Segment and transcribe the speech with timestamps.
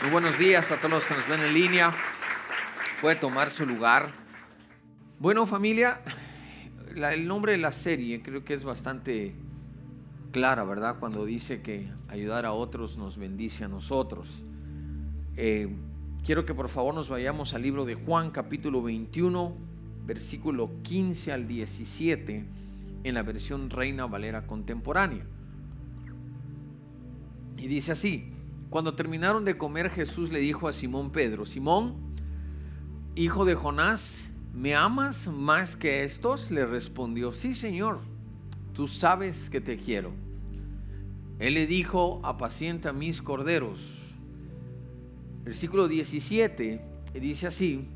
[0.00, 1.92] Muy buenos días a todos los que nos ven en línea.
[3.00, 4.12] Puede tomar su lugar.
[5.18, 6.02] Bueno, familia,
[6.94, 9.34] el nombre de la serie creo que es bastante
[10.30, 11.00] clara, ¿verdad?
[11.00, 14.44] Cuando dice que ayudar a otros nos bendice a nosotros.
[15.36, 15.68] Eh,
[16.24, 19.52] quiero que por favor nos vayamos al libro de Juan, capítulo 21,
[20.06, 22.44] versículo 15 al 17,
[23.02, 25.26] en la versión Reina Valera contemporánea.
[27.56, 28.37] Y dice así.
[28.70, 31.94] Cuando terminaron de comer, Jesús le dijo a Simón Pedro, Simón,
[33.14, 36.50] hijo de Jonás, ¿me amas más que estos?
[36.50, 38.00] Le respondió, sí, Señor,
[38.74, 40.12] tú sabes que te quiero.
[41.38, 44.14] Él le dijo, apacienta mis corderos.
[45.44, 46.80] Versículo 17,
[47.14, 47.88] dice así,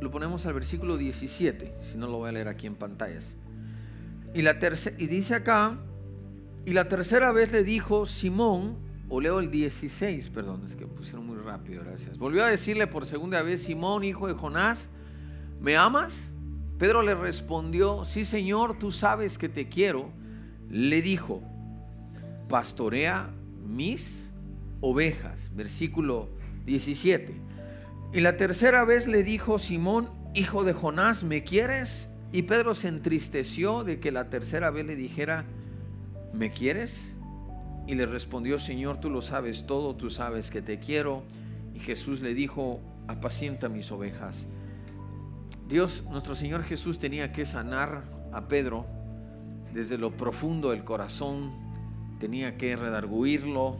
[0.00, 3.36] lo ponemos al versículo 17, si no lo voy a leer aquí en pantallas.
[4.34, 4.58] Y, la
[4.98, 5.78] y dice acá,
[6.64, 8.76] y la tercera vez le dijo Simón,
[9.08, 12.18] o leo el 16, perdón, es que pusieron muy rápido, gracias.
[12.18, 14.88] Volvió a decirle por segunda vez, Simón, hijo de Jonás,
[15.60, 16.32] ¿me amas?
[16.78, 20.10] Pedro le respondió, sí Señor, tú sabes que te quiero.
[20.70, 21.42] Le dijo,
[22.48, 23.30] pastorea
[23.64, 24.32] mis
[24.80, 25.50] ovejas.
[25.54, 26.28] Versículo
[26.66, 27.34] 17.
[28.14, 32.08] Y la tercera vez le dijo, Simón, hijo de Jonás, ¿me quieres?
[32.32, 35.44] Y Pedro se entristeció de que la tercera vez le dijera,
[36.32, 37.16] ¿me quieres?
[37.86, 41.24] Y le respondió, Señor, tú lo sabes todo, tú sabes que te quiero.
[41.74, 44.46] Y Jesús le dijo, apacienta mis ovejas.
[45.68, 48.86] Dios, nuestro Señor Jesús tenía que sanar a Pedro
[49.72, 51.50] desde lo profundo del corazón,
[52.18, 53.78] tenía que redarguirlo,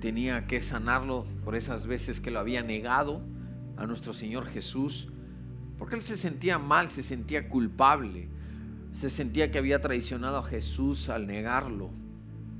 [0.00, 3.22] tenía que sanarlo por esas veces que lo había negado
[3.76, 5.08] a nuestro Señor Jesús,
[5.78, 8.28] porque él se sentía mal, se sentía culpable
[8.94, 11.90] se sentía que había traicionado a Jesús al negarlo.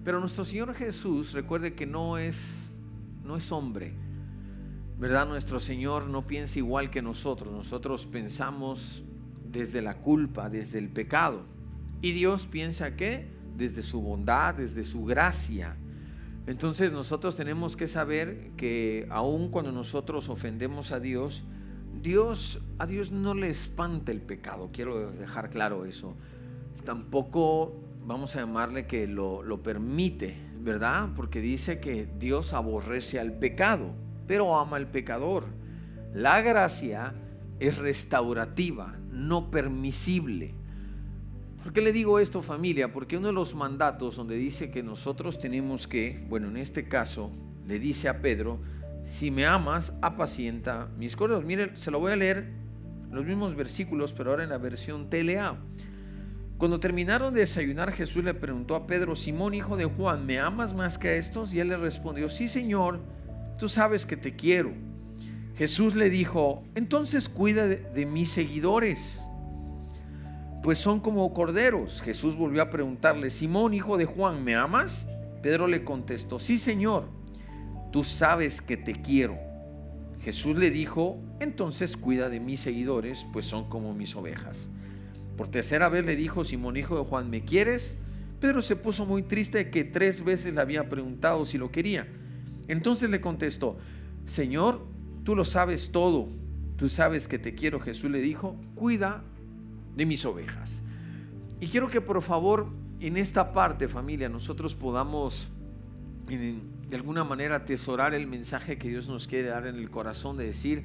[0.04, 2.64] Pero nuestro Señor Jesús, recuerde que no es
[3.24, 3.94] no es hombre.
[4.98, 5.26] ¿Verdad?
[5.26, 7.52] Nuestro Señor no piensa igual que nosotros.
[7.52, 9.02] Nosotros pensamos
[9.50, 11.42] desde la culpa, desde el pecado.
[12.00, 13.26] Y Dios piensa que
[13.56, 15.76] desde su bondad, desde su gracia.
[16.46, 21.44] Entonces nosotros tenemos que saber que aun cuando nosotros ofendemos a Dios,
[22.02, 26.14] Dios, a Dios no le espanta el pecado, quiero dejar claro eso.
[26.84, 27.74] Tampoco
[28.04, 31.10] vamos a llamarle que lo, permite, ¿verdad?
[31.16, 33.94] Porque dice que Dios aborrece al pecado,
[34.26, 35.46] pero ama al pecador.
[36.12, 37.14] La gracia
[37.58, 40.54] es restaurativa, no permisible.
[41.62, 42.92] ¿Por qué le digo esto familia?
[42.92, 47.30] Porque uno de los mandatos donde dice que nosotros tenemos que, bueno, en este caso
[47.66, 48.60] le dice a Pedro,
[49.04, 51.44] si me amas, apacienta mis corderos.
[51.44, 52.52] Miren, se lo voy a leer
[53.10, 55.56] los mismos versículos, pero ahora en la versión TLA.
[56.64, 60.72] Cuando terminaron de desayunar, Jesús le preguntó a Pedro, Simón, hijo de Juan, ¿me amas
[60.72, 61.52] más que a estos?
[61.52, 63.00] Y él le respondió, sí, Señor,
[63.58, 64.72] tú sabes que te quiero.
[65.56, 69.22] Jesús le dijo, entonces cuida de, de mis seguidores,
[70.62, 72.00] pues son como corderos.
[72.00, 75.06] Jesús volvió a preguntarle, Simón, hijo de Juan, ¿me amas?
[75.42, 77.10] Pedro le contestó, sí, Señor
[77.92, 79.38] tú sabes que te quiero.
[80.22, 84.70] Jesús le dijo, entonces cuida de mis seguidores, pues son como mis ovejas.
[85.36, 87.96] Por tercera vez le dijo Simón, hijo de Juan, ¿me quieres?
[88.40, 92.06] Pedro se puso muy triste de que tres veces le había preguntado si lo quería.
[92.68, 93.78] Entonces le contestó,
[94.26, 94.84] Señor,
[95.24, 96.28] tú lo sabes todo,
[96.76, 97.80] tú sabes que te quiero.
[97.80, 99.22] Jesús le dijo, cuida
[99.96, 100.82] de mis ovejas.
[101.60, 102.68] Y quiero que por favor
[103.00, 105.48] en esta parte, familia, nosotros podamos
[106.26, 110.46] de alguna manera atesorar el mensaje que Dios nos quiere dar en el corazón de
[110.46, 110.84] decir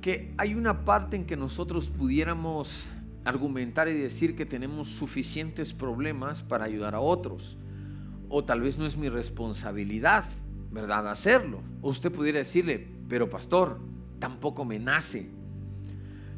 [0.00, 2.88] que hay una parte en que nosotros pudiéramos
[3.24, 7.58] argumentar y decir que tenemos suficientes problemas para ayudar a otros.
[8.28, 10.24] O tal vez no es mi responsabilidad,
[10.70, 11.62] ¿verdad?, hacerlo.
[11.82, 13.80] O usted pudiera decirle, pero pastor,
[14.18, 15.30] tampoco me nace.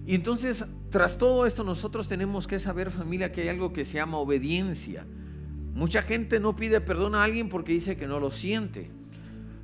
[0.06, 3.94] Y entonces, tras todo esto, nosotros tenemos que saber, familia, que hay algo que se
[3.94, 5.06] llama obediencia.
[5.75, 8.91] Mucha gente no pide perdón a alguien porque dice que no lo siente.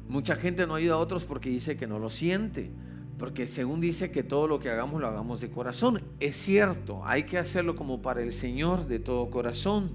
[0.09, 2.71] Mucha gente no ayuda a otros porque dice que no lo siente.
[3.19, 6.03] Porque según dice que todo lo que hagamos lo hagamos de corazón.
[6.21, 9.91] Es cierto, hay que hacerlo como para el Señor de todo corazón.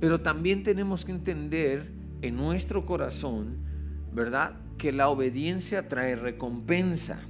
[0.00, 3.58] Pero también tenemos que entender en nuestro corazón,
[4.12, 4.54] ¿verdad?
[4.78, 7.20] Que la obediencia trae recompensa.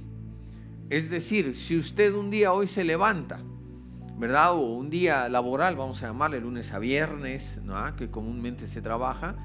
[0.89, 3.41] Es decir, si usted un día hoy se levanta
[4.17, 4.53] ¿verdad?
[4.53, 7.95] O un día laboral, vamos a llamarle lunes a viernes, ¿no?
[7.95, 9.35] que comúnmente se trabaja.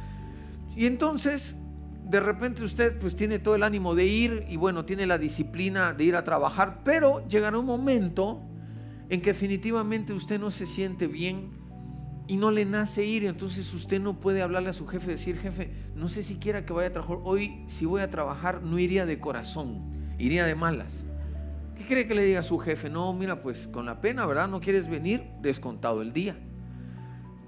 [0.74, 1.56] Y entonces,
[2.04, 5.92] de repente usted pues tiene todo el ánimo de ir y bueno, tiene la disciplina
[5.92, 8.42] de ir a trabajar, pero llegará un momento
[9.08, 11.50] en que definitivamente usted no se siente bien
[12.26, 15.70] y no le nace ir, entonces usted no puede hablarle a su jefe, decir, jefe,
[15.94, 19.06] no sé si quiera que vaya a trabajar, hoy si voy a trabajar no iría
[19.06, 21.04] de corazón, iría de malas.
[21.76, 22.88] ¿Qué cree que le diga a su jefe?
[22.88, 24.48] No, mira, pues con la pena, ¿verdad?
[24.48, 26.36] No quieres venir, descontado el día.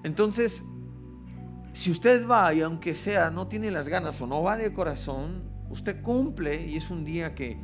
[0.03, 0.65] Entonces,
[1.75, 5.43] si usted va y aunque sea, no tiene las ganas o no va de corazón,
[5.71, 7.59] usted cumple y es un día que,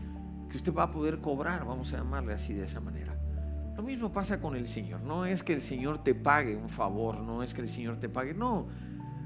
[0.51, 3.17] que usted va a poder cobrar, vamos a llamarle así de esa manera.
[3.77, 5.01] Lo mismo pasa con el Señor.
[5.03, 8.09] No es que el Señor te pague un favor, no es que el Señor te
[8.09, 8.67] pague, no,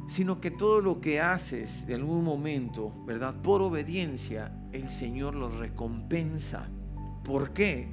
[0.07, 3.35] sino que todo lo que haces de algún momento, ¿verdad?
[3.41, 6.69] Por obediencia, el Señor lo recompensa.
[7.25, 7.89] ¿Por qué?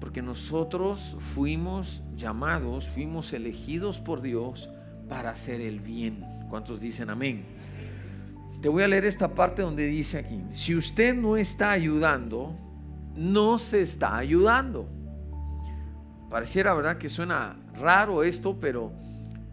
[0.00, 4.70] Porque nosotros fuimos llamados, fuimos elegidos por Dios
[5.12, 6.24] para hacer el bien.
[6.48, 7.44] ¿Cuántos dicen amén?
[8.62, 12.56] Te voy a leer esta parte donde dice aquí, si usted no está ayudando,
[13.14, 14.88] no se está ayudando.
[16.30, 16.96] Pareciera, ¿verdad?
[16.96, 18.90] Que suena raro esto, pero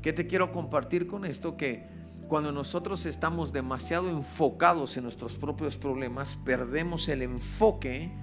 [0.02, 1.58] ¿qué te quiero compartir con esto?
[1.58, 1.86] Que
[2.30, 8.14] cuando nosotros estamos demasiado enfocados en nuestros propios problemas, perdemos el enfoque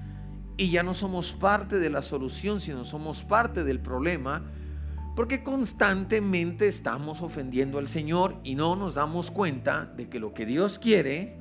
[0.56, 4.42] y ya no somos parte de la solución, sino somos parte del problema,
[5.16, 10.44] porque constantemente estamos ofendiendo al Señor y no nos damos cuenta de que lo que
[10.44, 11.38] Dios quiere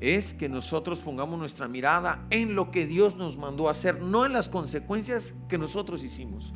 [0.00, 4.26] es que nosotros pongamos nuestra mirada en lo que Dios nos mandó a hacer, no
[4.26, 6.52] en las consecuencias que nosotros hicimos.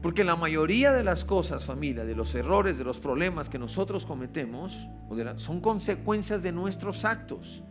[0.00, 4.06] Porque la mayoría de las cosas, familia, de los errores, de los problemas que nosotros
[4.06, 4.88] cometemos,
[5.36, 7.62] son consecuencias de nuestros actos.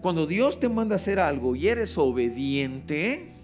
[0.00, 3.34] Cuando Dios te manda a hacer algo y eres obediente,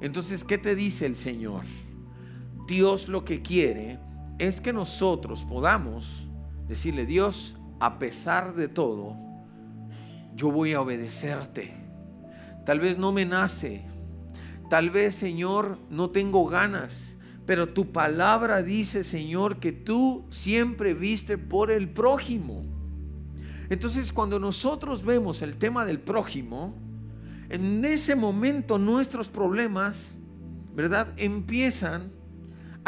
[0.00, 1.62] entonces, ¿qué te dice el Señor?
[2.68, 3.98] Dios lo que quiere
[4.38, 6.28] es que nosotros podamos
[6.68, 9.16] decirle, Dios, a pesar de todo,
[10.36, 11.72] yo voy a obedecerte.
[12.66, 13.86] Tal vez no me nace,
[14.68, 17.16] tal vez Señor no tengo ganas,
[17.46, 22.62] pero tu palabra dice Señor que tú siempre viste por el prójimo.
[23.70, 26.74] Entonces cuando nosotros vemos el tema del prójimo,
[27.48, 30.12] en ese momento nuestros problemas,
[30.74, 31.14] ¿verdad?
[31.16, 32.17] Empiezan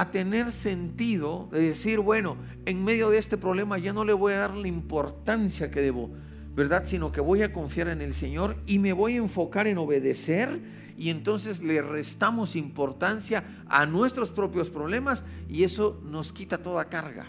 [0.01, 4.33] a tener sentido de decir, bueno, en medio de este problema ya no le voy
[4.33, 6.11] a dar la importancia que debo
[6.55, 6.85] ¿verdad?
[6.85, 10.61] Sino que voy a confiar en el Señor y me voy a enfocar en obedecer
[10.97, 17.29] y entonces le restamos importancia a nuestros propios problemas y eso nos quita toda carga.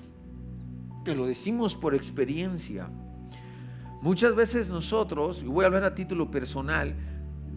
[1.06, 2.90] Te lo decimos por experiencia.
[4.02, 6.96] Muchas veces nosotros, y voy a hablar a título personal,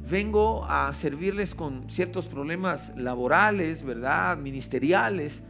[0.08, 4.36] vengo a servirles con ciertos problemas laborales, ¿verdad?
[4.38, 5.42] Ministeriales,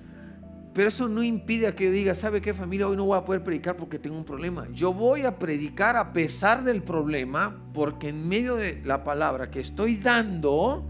[0.74, 2.88] pero eso no impide a que yo diga, ¿sabe qué familia?
[2.88, 4.66] Hoy no voy a poder predicar porque tengo un problema.
[4.72, 9.60] Yo voy a predicar a pesar del problema porque en medio de la palabra que
[9.60, 10.84] estoy dando,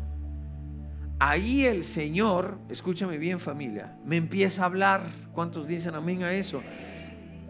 [1.18, 5.02] ahí el Señor, escúchame bien familia, me empieza a hablar.
[5.34, 6.62] ¿Cuántos dicen amén a eso?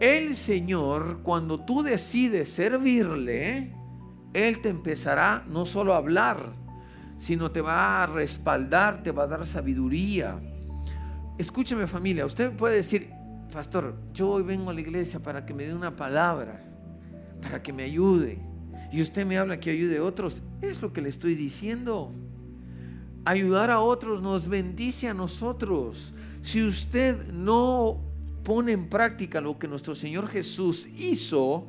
[0.01, 3.71] El Señor, cuando tú decides servirle,
[4.35, 6.53] Él te empezará no solo a hablar,
[7.17, 10.39] sino te va a respaldar, te va a dar sabiduría
[11.37, 13.09] Escúcheme familia, usted puede decir,
[13.51, 16.63] pastor, yo hoy vengo a la iglesia para que me dé una palabra,
[17.41, 18.39] para que me ayude.
[18.91, 20.41] Y usted me habla que ayude a otros.
[20.61, 22.13] Es lo que le estoy diciendo.
[23.25, 26.13] Ayudar a otros nos bendice a nosotros.
[26.41, 27.99] Si usted no
[28.43, 31.67] pone en práctica lo que nuestro Señor Jesús hizo,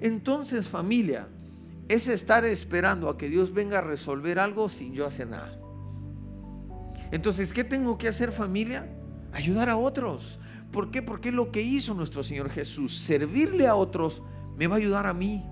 [0.00, 1.28] entonces familia,
[1.88, 5.58] es estar esperando a que Dios venga a resolver algo sin yo hacer nada.
[7.12, 8.88] Entonces, ¿qué tengo que hacer familia?
[9.32, 10.40] Ayudar a otros.
[10.72, 11.02] ¿Por qué?
[11.02, 14.22] Porque lo que hizo nuestro Señor Jesús, servirle a otros,
[14.56, 15.44] me va a ayudar a mí.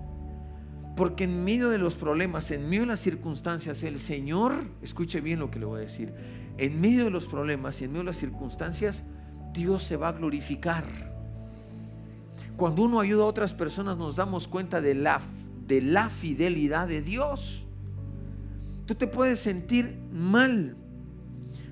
[0.97, 5.39] Porque en medio de los problemas, en medio de las circunstancias, el Señor, escuche bien
[5.39, 6.13] lo que le voy a decir,
[6.57, 9.03] en medio de los problemas y en medio de las circunstancias,
[9.53, 10.83] Dios se va a glorificar.
[12.55, 15.19] Cuando uno ayuda a otras personas nos damos cuenta de la,
[15.67, 17.67] de la fidelidad de Dios.
[18.85, 20.77] Tú te puedes sentir mal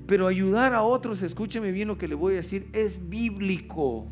[0.06, 4.08] pero ayudar a otros, escúcheme bien lo que le voy a decir, es bíblico.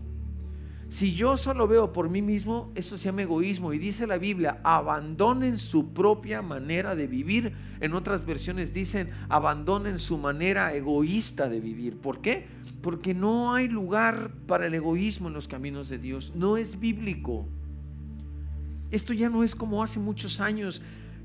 [0.87, 3.71] Si yo solo veo por mí mismo, eso se llama egoísmo.
[3.71, 7.53] Y dice la Biblia, abandonen su propia manera de vivir.
[7.79, 11.97] En otras versiones dicen, abandonen su manera egoísta de vivir.
[11.97, 12.47] ¿Por qué?
[12.81, 16.33] Porque no hay lugar para el egoísmo en los caminos de Dios.
[16.35, 17.47] No es bíblico.
[18.91, 20.81] Esto ya no es como hace muchos años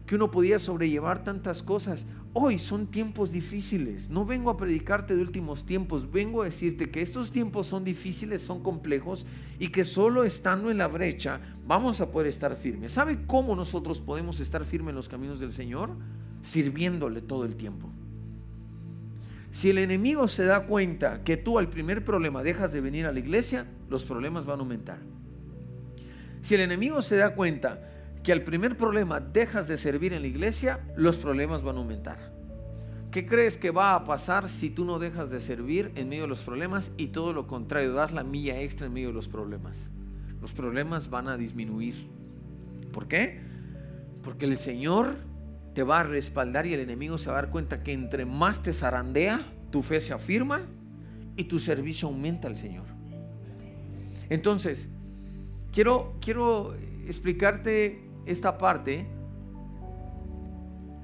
[0.06, 2.06] que uno podía sobrellevar tantas cosas.
[2.32, 4.08] Hoy son tiempos difíciles.
[4.08, 8.42] No vengo a predicarte de últimos tiempos, vengo a decirte que estos tiempos son difíciles,
[8.42, 9.26] son complejos
[9.58, 12.92] y que solo estando en la brecha vamos a poder estar firmes.
[12.92, 15.90] ¿Sabe cómo nosotros podemos estar firmes en los caminos del Señor?
[16.42, 17.90] Sirviéndole todo el tiempo.
[19.50, 23.12] Si el enemigo se da cuenta que tú al primer problema dejas de venir a
[23.12, 24.98] la iglesia, los problemas van a aumentar.
[26.46, 27.80] Si el enemigo se da cuenta
[28.22, 32.18] que al primer problema dejas de servir en la iglesia, los problemas van a aumentar.
[33.10, 36.28] ¿Qué crees que va a pasar si tú no dejas de servir en medio de
[36.28, 39.90] los problemas y todo lo contrario, das la milla extra en medio de los problemas?
[40.40, 42.06] Los problemas van a disminuir.
[42.92, 43.40] ¿Por qué?
[44.22, 45.16] Porque el Señor
[45.74, 48.62] te va a respaldar y el enemigo se va a dar cuenta que entre más
[48.62, 49.40] te zarandea,
[49.72, 50.60] tu fe se afirma
[51.36, 52.86] y tu servicio aumenta al Señor.
[54.28, 54.88] Entonces,
[55.76, 56.74] quiero, quiero
[57.06, 59.06] explicarte esta parte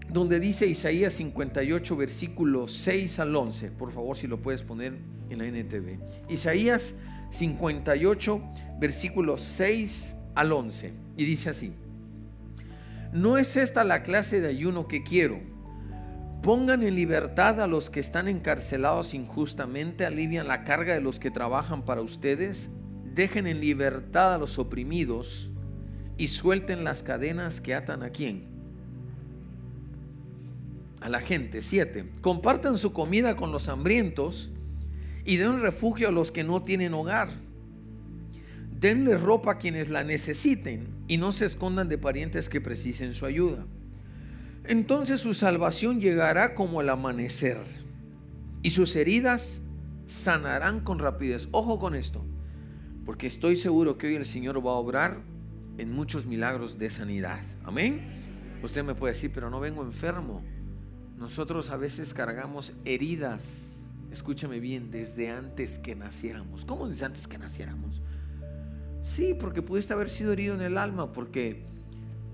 [0.09, 3.71] donde dice Isaías 58, versículo 6 al 11.
[3.73, 4.95] Por favor, si lo puedes poner
[5.29, 5.99] en la NTV.
[6.31, 6.95] Isaías
[7.31, 8.43] 58,
[8.81, 10.93] versículo 6 al 11.
[11.19, 11.75] Y dice así.
[13.13, 15.39] No es esta la clase de ayuno que quiero.
[16.43, 21.31] Pongan en libertad a los que están encarcelados injustamente, alivian la carga de los que
[21.31, 22.71] trabajan para ustedes,
[23.15, 25.51] dejen en libertad a los oprimidos
[26.19, 28.45] y suelten las cadenas que atan a quién?
[31.01, 31.63] A la gente.
[31.63, 32.11] Siete.
[32.21, 34.51] Compartan su comida con los hambrientos
[35.25, 37.31] y den refugio a los que no tienen hogar.
[38.79, 43.27] Denle ropa a quienes la necesiten y no se escondan de parientes que precisen su
[43.27, 43.67] ayuda.
[44.65, 47.59] Entonces su salvación llegará como el amanecer
[48.63, 49.61] y sus heridas
[50.07, 51.49] sanarán con rapidez.
[51.51, 52.25] Ojo con esto,
[53.05, 55.21] porque estoy seguro que hoy el Señor va a obrar
[55.79, 57.41] en muchos milagros de sanidad.
[57.65, 58.01] Amén.
[58.63, 60.43] Usted me puede decir, pero no vengo enfermo.
[61.19, 63.77] Nosotros a veces cargamos heridas,
[64.11, 66.65] escúchame bien, desde antes que naciéramos.
[66.65, 68.01] ¿Cómo desde antes que naciéramos?
[69.03, 71.65] Sí, porque pudiste haber sido herido en el alma, porque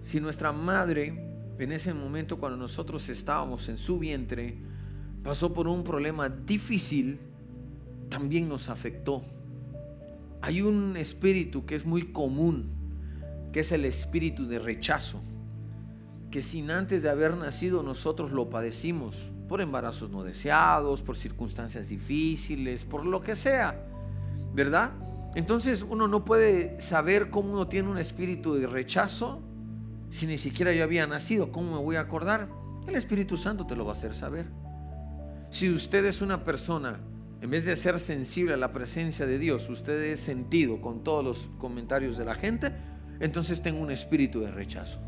[0.02, 4.56] si nuestra madre en ese momento cuando nosotros estábamos en su vientre
[5.22, 7.18] pasó por un problema difícil,
[8.08, 9.25] también nos afectó.
[10.40, 12.78] Hay un espíritu que es muy común
[13.52, 15.23] que es el espíritu de rechazo,
[16.30, 21.88] que sin antes de haber nacido nosotros lo padecimos por embarazos no deseados, por circunstancias
[21.88, 23.83] difíciles, por lo que sea,
[24.54, 24.92] ¿verdad?
[25.35, 29.40] Entonces uno no puede saber cómo uno tiene un espíritu de rechazo
[30.11, 31.52] si ni siquiera yo había nacido.
[31.52, 32.49] ¿Cómo me voy a acordar?
[32.87, 34.47] El Espíritu Santo te lo va a hacer saber.
[35.50, 36.99] Si usted es una persona,
[37.40, 41.25] en vez de ser sensible a la presencia de Dios, usted es sentido con todos
[41.25, 42.73] los comentarios de la gente,
[43.21, 45.00] entonces tengo un espíritu de rechazo.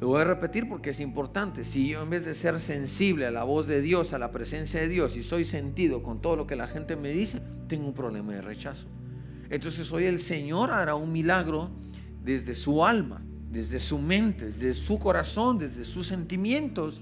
[0.00, 1.62] Lo voy a repetir porque es importante.
[1.62, 4.80] Si yo en vez de ser sensible a la voz de Dios, a la presencia
[4.80, 7.94] de Dios, y soy sentido con todo lo que la gente me dice, tengo un
[7.94, 8.88] problema de rechazo.
[9.48, 11.70] Entonces hoy el Señor hará un milagro
[12.20, 17.00] desde su alma, desde su mente, desde su corazón, desde sus sentimientos.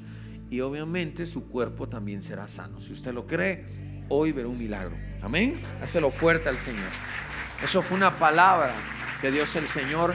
[0.51, 2.83] Y obviamente su cuerpo también será sano.
[2.83, 4.95] Si usted lo cree, hoy verá un milagro.
[5.23, 5.61] Amén.
[5.83, 6.89] Hácelo fuerte al Señor.
[7.63, 8.75] Eso fue una palabra
[9.21, 10.15] que Dios el Señor.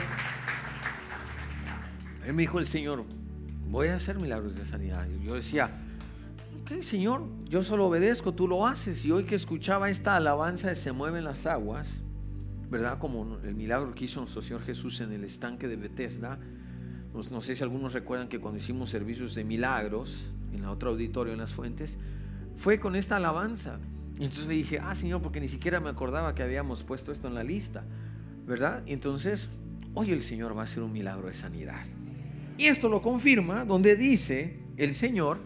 [2.24, 3.04] Él me dijo el Señor,
[3.68, 5.08] voy a hacer milagros de sanidad.
[5.24, 5.70] Yo decía,
[6.60, 9.04] ok Señor, yo solo obedezco, tú lo haces.
[9.06, 12.02] Y hoy que escuchaba esta alabanza de Se mueven las aguas,
[12.68, 12.98] ¿verdad?
[12.98, 16.38] Como el milagro que hizo nuestro Señor Jesús en el estanque de Bethesda.
[17.30, 21.32] No sé si algunos recuerdan que cuando hicimos servicios de milagros en la otra auditorio
[21.32, 21.96] en las fuentes,
[22.56, 23.78] fue con esta alabanza.
[24.18, 27.28] Y entonces le dije, ah Señor, porque ni siquiera me acordaba que habíamos puesto esto
[27.28, 27.84] en la lista.
[28.46, 28.84] ¿verdad?
[28.86, 29.48] Entonces,
[29.94, 31.84] hoy el Señor va a hacer un milagro de sanidad.
[32.56, 35.40] Y esto lo confirma donde dice el Señor,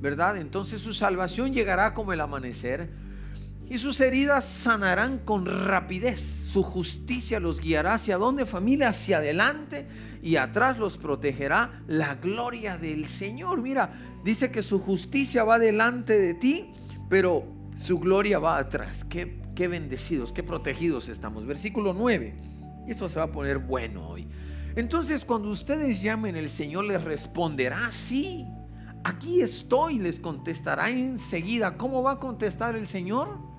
[0.00, 0.36] ¿verdad?
[0.36, 2.90] Entonces su salvación llegará como el amanecer
[3.72, 6.20] y sus heridas sanarán con rapidez.
[6.20, 9.86] Su justicia los guiará hacia donde familia, hacia adelante
[10.22, 13.62] y atrás los protegerá la gloria del Señor.
[13.62, 13.90] Mira,
[14.22, 16.70] dice que su justicia va delante de ti,
[17.08, 19.04] pero su gloria va atrás.
[19.04, 21.46] Qué qué bendecidos, qué protegidos estamos.
[21.46, 22.34] Versículo 9.
[22.86, 24.28] Y esto se va a poner bueno hoy.
[24.76, 28.46] Entonces cuando ustedes llamen, el Señor les responderá, sí,
[29.02, 31.78] aquí estoy, les contestará enseguida.
[31.78, 33.51] ¿Cómo va a contestar el Señor?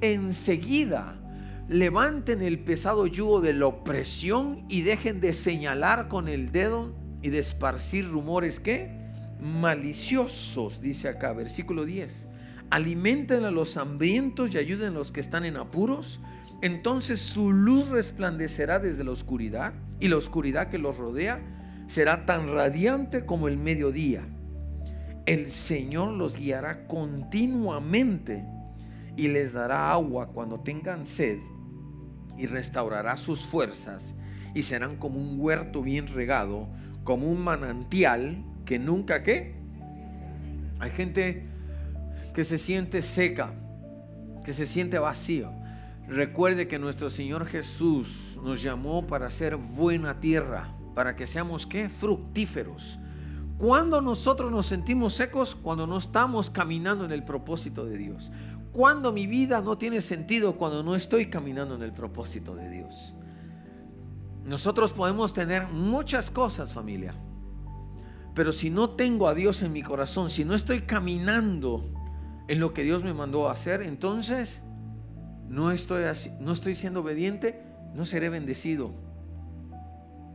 [0.00, 1.16] Enseguida.
[1.68, 7.28] Levanten el pesado yugo de la opresión y dejen de señalar con el dedo y
[7.28, 8.90] de esparcir rumores que
[9.40, 12.28] maliciosos, dice acá, versículo 10
[12.70, 16.20] alimenten a los hambrientos y ayuden a los que están en apuros,
[16.60, 21.40] entonces su luz resplandecerá desde la oscuridad y la oscuridad que los rodea
[21.86, 24.26] será tan radiante como el mediodía.
[25.26, 28.44] El Señor los guiará continuamente
[29.18, 31.40] y les dará agua cuando tengan sed
[32.36, 34.14] y restaurará sus fuerzas
[34.54, 36.68] y serán como un huerto bien regado,
[37.02, 39.56] como un manantial que nunca qué.
[40.78, 41.48] Hay gente
[42.32, 43.50] que se siente seca,
[44.44, 45.50] que se siente vacío,
[46.06, 51.88] recuerde que nuestro Señor Jesús nos llamó para ser buena tierra, para que seamos qué?
[51.88, 53.00] Fructíferos.
[53.58, 58.30] Cuando nosotros nos sentimos secos, cuando no estamos caminando en el propósito de Dios.
[58.72, 63.14] Cuando mi vida no tiene sentido, cuando no estoy caminando en el propósito de Dios.
[64.44, 67.14] Nosotros podemos tener muchas cosas, familia.
[68.34, 71.92] Pero si no tengo a Dios en mi corazón, si no estoy caminando
[72.46, 74.62] en lo que Dios me mandó a hacer, entonces
[75.48, 76.04] no estoy,
[76.40, 77.62] no estoy siendo obediente,
[77.94, 78.92] no seré bendecido.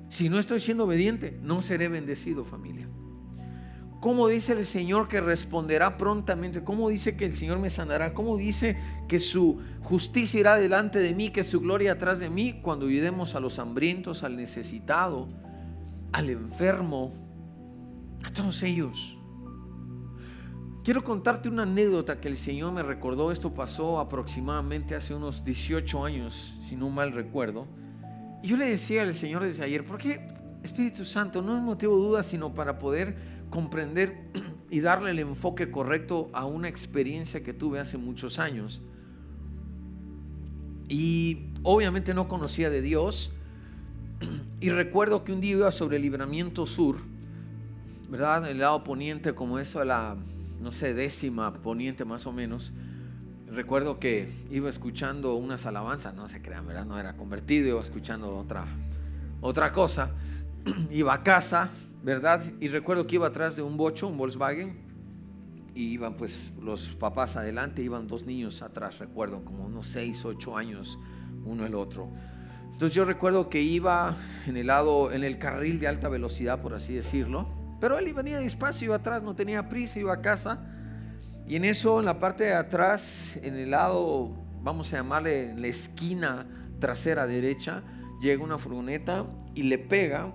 [0.09, 2.87] Si no estoy siendo obediente, no seré bendecido, familia.
[4.03, 6.61] ¿Cómo dice el Señor que responderá prontamente?
[6.61, 8.13] ¿Cómo dice que el Señor me sanará?
[8.13, 8.75] ¿Cómo dice
[9.07, 12.59] que su justicia irá delante de mí, que su gloria atrás de mí?
[12.61, 15.29] Cuando ayudemos a los hambrientos, al necesitado,
[16.11, 17.13] al enfermo,
[18.25, 19.17] a todos ellos.
[20.83, 23.31] Quiero contarte una anécdota que el Señor me recordó.
[23.31, 27.67] Esto pasó aproximadamente hace unos 18 años, si no mal recuerdo.
[28.41, 30.33] Y yo le decía al Señor desde ayer, ¿por qué
[30.63, 34.17] Espíritu Santo no es motivo de duda, sino para poder comprender
[34.71, 38.81] y darle el enfoque correcto a una experiencia que tuve hace muchos años.
[40.89, 43.31] Y obviamente no conocía de Dios.
[44.59, 46.95] Y recuerdo que un día iba sobre el libramiento sur,
[48.09, 48.49] ¿verdad?
[48.49, 50.15] El lado poniente, como eso de la,
[50.61, 52.71] no sé, décima poniente más o menos.
[53.51, 56.85] Recuerdo que iba escuchando unas alabanzas, no se crean, ¿verdad?
[56.85, 58.65] No era convertido, iba escuchando otra,
[59.41, 60.11] otra cosa.
[60.91, 61.69] iba a casa
[62.03, 62.43] ¿verdad?
[62.59, 64.77] Y recuerdo que iba atrás de un bocho, un Volkswagen,
[65.73, 70.57] y iban pues los papás adelante, iban dos niños atrás, recuerdo, como unos 6, 8
[70.57, 70.99] años,
[71.45, 72.09] uno el otro.
[72.71, 76.73] Entonces yo recuerdo que iba en el lado, en el carril de alta velocidad, por
[76.73, 77.47] así decirlo,
[77.79, 80.65] pero él venía despacio, iba atrás, no tenía prisa, iba a casa.
[81.47, 84.31] Y en eso, en la parte de atrás, en el lado,
[84.61, 86.47] vamos a llamarle la esquina
[86.79, 87.83] trasera derecha,
[88.21, 90.33] llega una furgoneta y le pega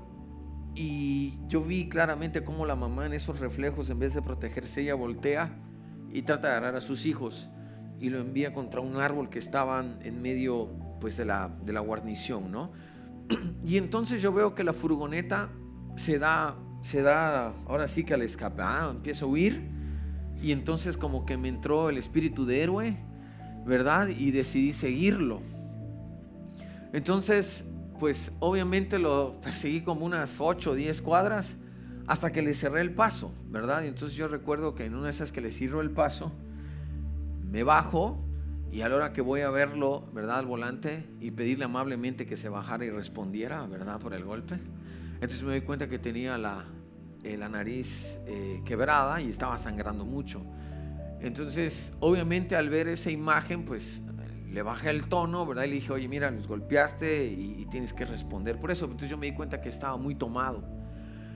[0.80, 4.95] y yo vi claramente cómo la mamá en esos reflejos, en vez de protegerse, ella
[4.95, 5.50] voltea
[6.12, 7.49] y trata de agarrar a sus hijos
[7.99, 10.69] y lo envía contra un árbol que estaban en medio
[11.00, 12.71] pues, de, la, de la guarnición, ¿no?
[13.64, 15.50] Y entonces yo veo que la furgoneta
[15.97, 19.69] se da, se da ahora sí que al escape, empieza a huir
[20.41, 22.97] y entonces como que me entró el espíritu de héroe,
[23.67, 24.06] ¿verdad?
[24.06, 25.43] Y decidí seguirlo.
[26.93, 27.64] Entonces
[27.99, 31.56] pues obviamente lo perseguí como unas 8 o 10 cuadras
[32.06, 33.82] hasta que le cerré el paso, ¿verdad?
[33.84, 36.32] Y entonces yo recuerdo que en una de esas que le cierro el paso,
[37.50, 38.25] me bajo
[38.73, 40.39] y a la hora que voy a verlo, ¿verdad?
[40.39, 43.99] Al volante y pedirle amablemente que se bajara y respondiera, ¿verdad?
[43.99, 44.58] Por el golpe.
[45.15, 46.65] Entonces me doy cuenta que tenía la,
[47.25, 50.43] eh, la nariz eh, quebrada y estaba sangrando mucho.
[51.21, 54.00] Entonces, obviamente al ver esa imagen, pues
[54.50, 55.65] le bajé el tono, ¿verdad?
[55.65, 58.87] Y le dije, oye, mira, nos golpeaste y, tienes que responder por eso.
[58.87, 60.65] Entonces yo me di cuenta que estaba muy tomado.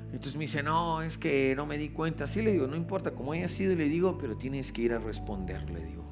[0.07, 2.27] Entonces me dice, no, es que no me di cuenta.
[2.27, 4.99] Sí, le digo, no importa cómo haya sido, le digo, pero tienes que ir a
[4.99, 6.05] responder, le digo.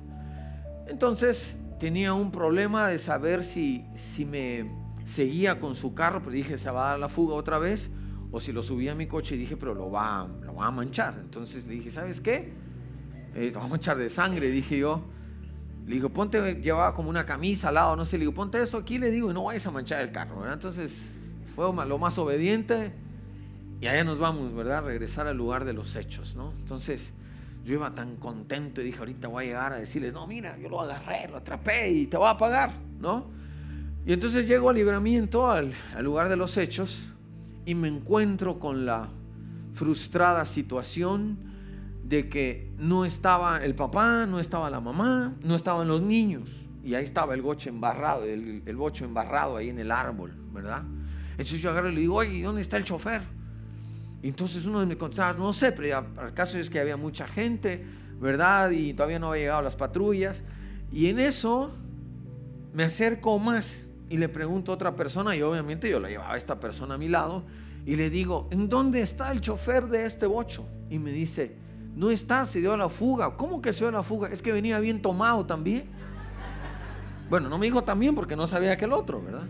[0.86, 4.70] Entonces tenía un problema de saber si, si me
[5.06, 7.90] seguía con su carro, pero dije, se va a dar la fuga otra vez,
[8.30, 10.70] o si lo subía a mi coche y dije, pero lo va, lo va a
[10.70, 11.16] manchar.
[11.20, 12.52] Entonces le dije, ¿sabes qué?
[13.34, 15.02] Eh, lo va a manchar de sangre, dije yo.
[15.90, 18.78] Le digo, ponte, llevaba como una camisa al lado, no sé, le digo, ponte eso
[18.78, 20.54] aquí, le digo, y no vayas a manchar el carro, ¿verdad?
[20.54, 21.18] Entonces
[21.56, 22.92] fue lo más obediente
[23.80, 24.84] y allá nos vamos, ¿verdad?
[24.84, 26.52] Regresar al lugar de los hechos, ¿no?
[26.60, 27.12] Entonces
[27.64, 30.68] yo iba tan contento y dije, ahorita voy a llegar a decirles, no, mira, yo
[30.68, 33.26] lo agarré, lo atrapé y te voy a pagar, ¿no?
[34.06, 37.02] Y entonces llego al libramiento, al, al lugar de los hechos,
[37.66, 39.08] y me encuentro con la
[39.74, 41.49] frustrada situación
[42.10, 46.50] de que no estaba el papá, no estaba la mamá, no estaban los niños.
[46.82, 50.82] Y ahí estaba el bocho embarrado, el, bocho embarrado ahí en el árbol, ¿verdad?
[51.30, 53.22] Entonces yo agarro y le digo, oye, ¿dónde está el chofer?
[54.24, 57.86] Y entonces uno me contestaba, no sé, pero el caso es que había mucha gente,
[58.20, 58.72] ¿verdad?
[58.72, 60.42] Y todavía no había llegado las patrullas.
[60.90, 61.70] Y en eso
[62.74, 66.36] me acerco más y le pregunto a otra persona, y obviamente yo la llevaba a
[66.36, 67.44] esta persona a mi lado,
[67.86, 70.66] y le digo, ¿en dónde está el chofer de este bocho?
[70.90, 73.36] Y me dice, no está, se dio a la fuga.
[73.36, 74.28] ¿Cómo que se dio a la fuga?
[74.28, 75.84] Es que venía bien tomado también.
[77.28, 79.46] Bueno, no me dijo también porque no sabía que el otro, ¿verdad?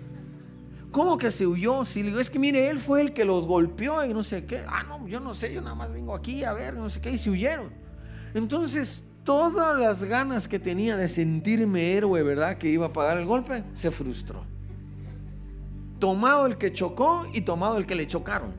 [0.90, 1.85] ¿Cómo que se huyó?
[1.85, 4.44] Si le digo, es que mire, él fue el que los golpeó y no sé
[4.44, 4.64] qué.
[4.66, 7.12] Ah, no, yo no sé, yo nada más vengo aquí a ver, no sé qué,
[7.12, 7.70] y se huyeron.
[8.35, 12.59] Entonces, todas las ganas que tenía de sentirme héroe, ¿verdad?
[12.59, 14.44] Que iba a pagar el golpe, se frustró.
[16.00, 18.53] Tomado el que chocó y tomado el que le chocaron.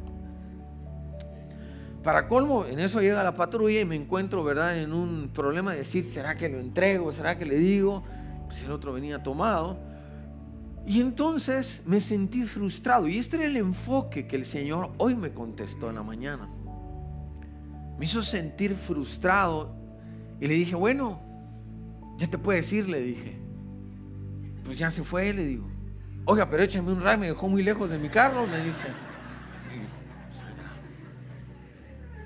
[2.04, 5.80] Para colmo, en eso llega la patrulla y me encuentro, ¿verdad?, en un problema de
[5.80, 7.14] decir, ¿será que lo entrego?
[7.14, 8.04] ¿Será que le digo?
[8.48, 9.78] Pues el otro venía tomado.
[10.88, 13.08] Y entonces me sentí frustrado.
[13.08, 16.50] Y este era el enfoque que el Señor hoy me contestó en la mañana.
[18.00, 19.76] Me hizo sentir frustrado.
[20.40, 21.22] Y le dije, bueno,
[22.18, 23.40] ya te puedes ir, le dije.
[24.66, 25.68] Pues ya se fue, le digo.
[26.26, 28.88] Oiga, pero échame un ray, me dejó muy lejos de mi carro, me dice.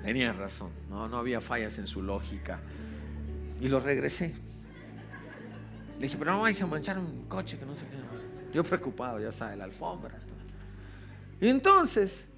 [0.06, 2.60] Tenía razón, no, no había fallas en su lógica.
[3.60, 4.32] Y lo regresé.
[5.98, 7.96] Le dije, pero no vais a manchar un coche que no sé qué.
[8.54, 10.20] Yo preocupado, ya sabe, la alfombra.
[11.40, 12.28] Y entonces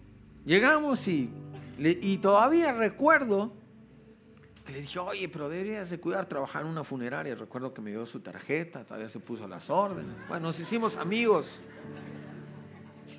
[0.46, 1.30] llegamos y,
[1.78, 3.52] y todavía recuerdo
[4.64, 7.34] que le dije, oye, pero deberías de cuidar trabajar en una funeraria.
[7.34, 10.16] Recuerdo que me dio su tarjeta, todavía se puso las órdenes.
[10.26, 11.60] Bueno, nos hicimos amigos.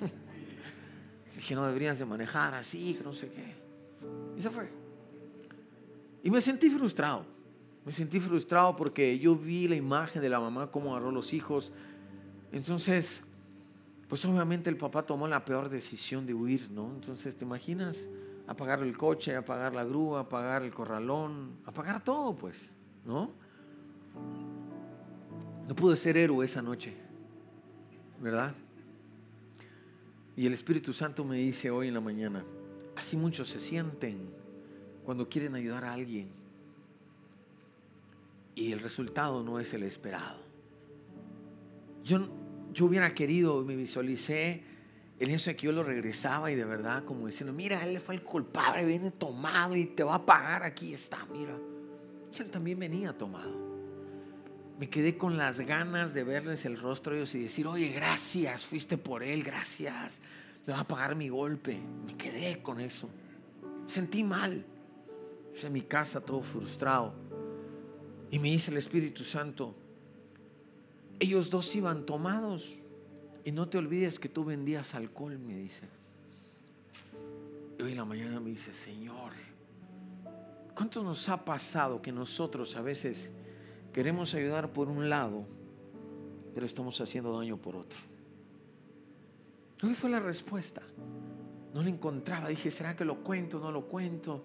[0.00, 3.59] le dije, no deberías de manejar así, que no sé qué.
[4.36, 4.70] Y se fue.
[6.22, 7.24] Y me sentí frustrado.
[7.84, 11.72] Me sentí frustrado porque yo vi la imagen de la mamá, cómo agarró los hijos
[12.52, 13.22] entonces,
[14.08, 16.92] pues obviamente el papá tomó la peor decisión de huir, ¿no?
[16.94, 18.08] Entonces, ¿te imaginas?
[18.46, 22.72] Apagar el coche, apagar la grúa, apagar el corralón, apagar todo, pues,
[23.04, 23.30] ¿no?
[25.68, 26.92] No pude ser héroe esa noche,
[28.20, 28.52] ¿verdad?
[30.36, 32.44] Y el Espíritu Santo me dice hoy en la mañana,
[33.00, 34.30] así muchos se sienten
[35.04, 36.30] cuando quieren ayudar a alguien
[38.54, 40.38] y el resultado no es el esperado.
[42.04, 42.28] Yo
[42.72, 44.62] yo hubiera querido, me visualicé
[45.18, 48.14] en eso de que yo lo regresaba y de verdad como diciendo, mira, él fue
[48.14, 51.56] el culpable, viene tomado y te va a pagar, aquí está, mira.
[52.32, 53.68] Y él también venía tomado.
[54.78, 58.64] Me quedé con las ganas de verles el rostro a ellos y decir, oye, gracias,
[58.64, 60.20] fuiste por él, gracias,
[60.66, 61.78] me va a pagar mi golpe.
[62.06, 63.08] Me quedé con eso.
[63.86, 64.64] Sentí mal.
[65.62, 67.12] En mi casa todo frustrado.
[68.30, 69.74] Y me dice el Espíritu Santo,
[71.18, 72.78] ellos dos iban tomados.
[73.44, 75.82] Y no te olvides que tú vendías alcohol, me dice.
[77.78, 79.32] Y hoy en la mañana me dice, Señor,
[80.74, 83.30] ¿cuánto nos ha pasado que nosotros a veces
[83.92, 85.44] queremos ayudar por un lado,
[86.54, 88.09] pero estamos haciendo daño por otro?
[89.80, 90.82] ¿Dónde fue la respuesta?
[91.74, 92.48] No la encontraba.
[92.48, 93.58] Dije, ¿será que lo cuento?
[93.58, 94.44] ¿No lo cuento?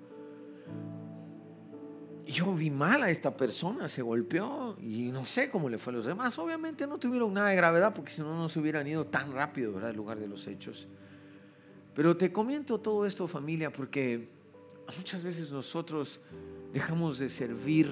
[2.27, 5.97] yo vi mal a esta persona, se golpeó y no sé cómo le fue a
[5.97, 6.37] los demás.
[6.39, 9.73] Obviamente no tuvieron nada de gravedad porque si no, no se hubieran ido tan rápido
[9.73, 9.91] ¿verdad?
[9.91, 10.87] al lugar de los hechos.
[11.93, 14.27] Pero te comento todo esto familia porque
[14.97, 16.19] muchas veces nosotros
[16.73, 17.89] dejamos de servir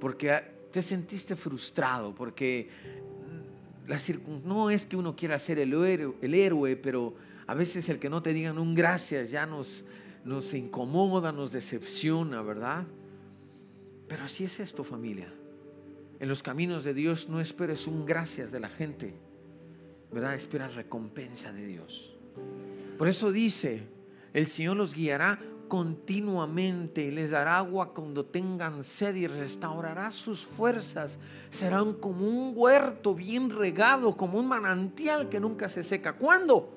[0.00, 0.42] porque
[0.72, 2.68] te sentiste frustrado, porque
[4.44, 7.14] no es que uno quiera ser el héroe, el héroe, pero
[7.46, 9.84] a veces el que no te digan un gracias ya nos,
[10.24, 12.84] nos incomoda, nos decepciona, ¿verdad?
[14.08, 15.32] Pero así es esto, familia.
[16.18, 19.14] En los caminos de Dios no esperes un gracias de la gente,
[20.10, 20.34] ¿verdad?
[20.34, 22.16] Esperas recompensa de Dios.
[22.98, 23.82] Por eso dice,
[24.32, 31.18] el Señor los guiará continuamente les dará agua cuando tengan sed y restaurará sus fuerzas.
[31.50, 36.14] Serán como un huerto bien regado, como un manantial que nunca se seca.
[36.14, 36.72] ¿Cuándo?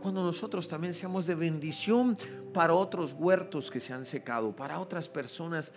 [0.00, 2.16] Cuando nosotros también seamos de bendición
[2.52, 5.72] para otros huertos que se han secado, para otras personas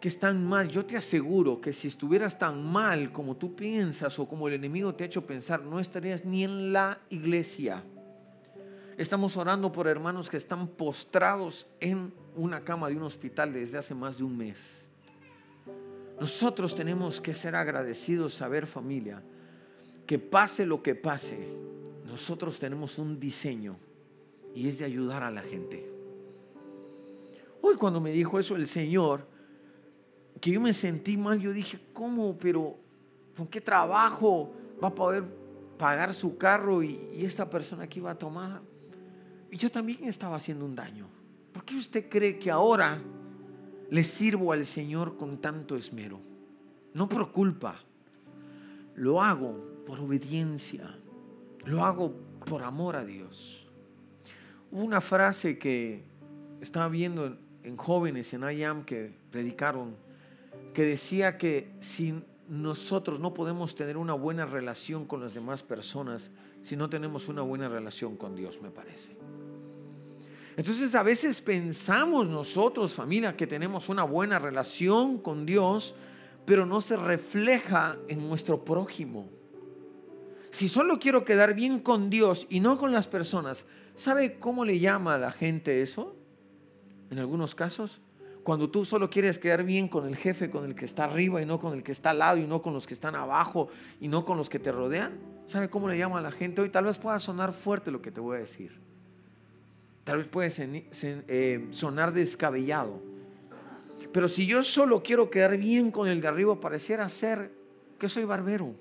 [0.00, 4.28] que están mal, yo te aseguro que si estuvieras tan mal como tú piensas o
[4.28, 7.82] como el enemigo te ha hecho pensar, no estarías ni en la iglesia.
[8.96, 13.94] Estamos orando por hermanos que están postrados en una cama de un hospital desde hace
[13.94, 14.84] más de un mes.
[16.20, 19.22] Nosotros tenemos que ser agradecidos, saber familia,
[20.06, 21.48] que pase lo que pase,
[22.04, 23.76] nosotros tenemos un diseño
[24.54, 25.90] y es de ayudar a la gente.
[27.60, 29.26] Hoy cuando me dijo eso el Señor,
[30.40, 32.36] que yo me sentí mal, yo dije, ¿cómo?
[32.38, 32.76] Pero
[33.36, 34.52] ¿con qué trabajo
[34.82, 35.24] va a poder
[35.78, 38.60] pagar su carro y, esta persona que iba a tomar?
[39.54, 41.06] Y yo también estaba haciendo un daño.
[41.52, 43.00] ¿Por qué usted cree que ahora
[43.88, 46.18] le sirvo al Señor con tanto esmero?
[46.92, 47.76] No por culpa,
[48.96, 50.98] lo hago por obediencia,
[51.66, 52.12] lo hago
[52.44, 53.64] por amor a Dios.
[54.72, 56.02] Hubo una frase que
[56.60, 59.94] estaba viendo en jóvenes en IAM que predicaron
[60.72, 66.32] que decía que si nosotros no podemos tener una buena relación con las demás personas
[66.60, 69.12] si no tenemos una buena relación con Dios, me parece.
[70.56, 75.94] Entonces a veces pensamos nosotros, familia, que tenemos una buena relación con Dios,
[76.44, 79.28] pero no se refleja en nuestro prójimo.
[80.50, 84.78] Si solo quiero quedar bien con Dios y no con las personas, ¿sabe cómo le
[84.78, 86.16] llama a la gente eso?
[87.14, 88.00] en algunos casos.
[88.42, 91.46] Cuando tú solo quieres quedar bien con el jefe, con el que está arriba y
[91.46, 93.68] no con el que está al lado y no con los que están abajo
[94.00, 95.18] y no con los que te rodean.
[95.46, 96.68] ¿Sabe cómo le llama a la gente hoy?
[96.68, 98.78] Tal vez pueda sonar fuerte lo que te voy a decir.
[100.04, 103.00] Tal vez puede eh, sonar descabellado.
[104.12, 107.50] Pero si yo solo quiero quedar bien con el de arriba, pareciera ser
[107.98, 108.74] que soy barbero.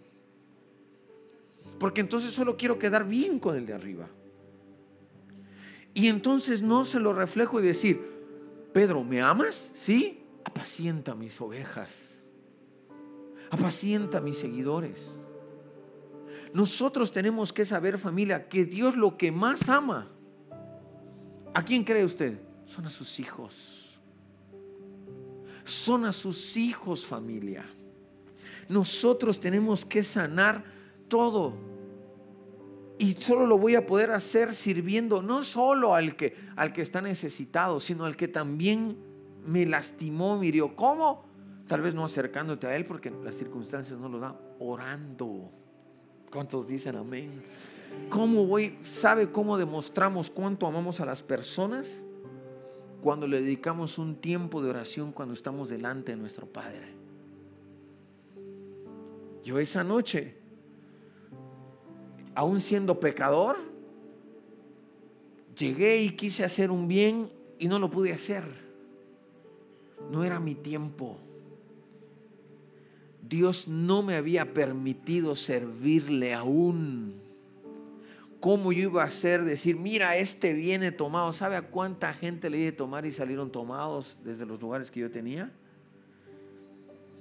[1.79, 4.07] Porque entonces solo quiero quedar bien con el de arriba.
[5.93, 8.01] Y entonces no se lo reflejo y decir,
[8.73, 9.71] Pedro, ¿me amas?
[9.73, 12.21] Sí, apacienta mis ovejas.
[13.49, 15.11] Apacienta mis seguidores.
[16.53, 20.12] Nosotros tenemos que saber, familia, que Dios lo que más ama,
[21.53, 22.39] ¿a quién cree usted?
[22.65, 23.99] Son a sus hijos.
[25.63, 27.65] Son a sus hijos, familia.
[28.69, 30.63] Nosotros tenemos que sanar
[31.07, 31.73] todo
[32.97, 37.01] y solo lo voy a poder hacer sirviendo no solo al que, al que está
[37.01, 38.97] necesitado, sino al que también
[39.45, 40.75] me lastimó, me hirió.
[40.75, 41.25] ¿Cómo?
[41.67, 45.51] Tal vez no acercándote a Él porque las circunstancias no lo dan, orando.
[46.31, 47.41] ¿Cuántos dicen amén?
[48.09, 48.77] ¿Cómo voy?
[48.83, 52.03] ¿Sabe cómo demostramos cuánto amamos a las personas?
[53.01, 56.93] Cuando le dedicamos un tiempo de oración cuando estamos delante de nuestro Padre.
[59.43, 60.43] Yo esa noche
[62.35, 63.57] aún siendo pecador,
[65.57, 67.29] llegué y quise hacer un bien
[67.59, 68.43] y no lo pude hacer.
[70.11, 71.17] No era mi tiempo.
[73.27, 77.22] Dios no me había permitido servirle aún.
[78.43, 81.31] ¿Cómo yo iba a hacer decir, mira, este viene tomado?
[81.31, 84.99] ¿Sabe a cuánta gente le di de tomar y salieron tomados desde los lugares que
[84.99, 85.49] yo tenía?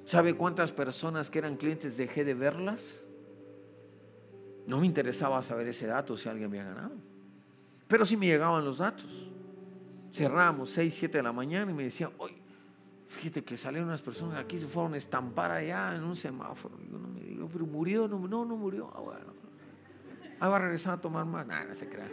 [0.05, 3.05] ¿Sabe cuántas personas que eran clientes dejé de verlas?
[4.67, 6.97] No me interesaba saber ese dato si alguien había ganado.
[7.87, 9.31] Pero sí me llegaban los datos.
[10.11, 12.43] Cerramos 6, 7 de la mañana y me decían, oye,
[13.07, 16.77] fíjate que salieron unas personas aquí, se fueron a estampar allá en un semáforo.
[16.91, 18.91] Yo no me digo, pero murió, no, no, no murió.
[18.93, 19.52] Ah, bueno.
[20.43, 21.47] Ah, va a regresar a tomar más.
[21.47, 22.09] Nada, no se crea.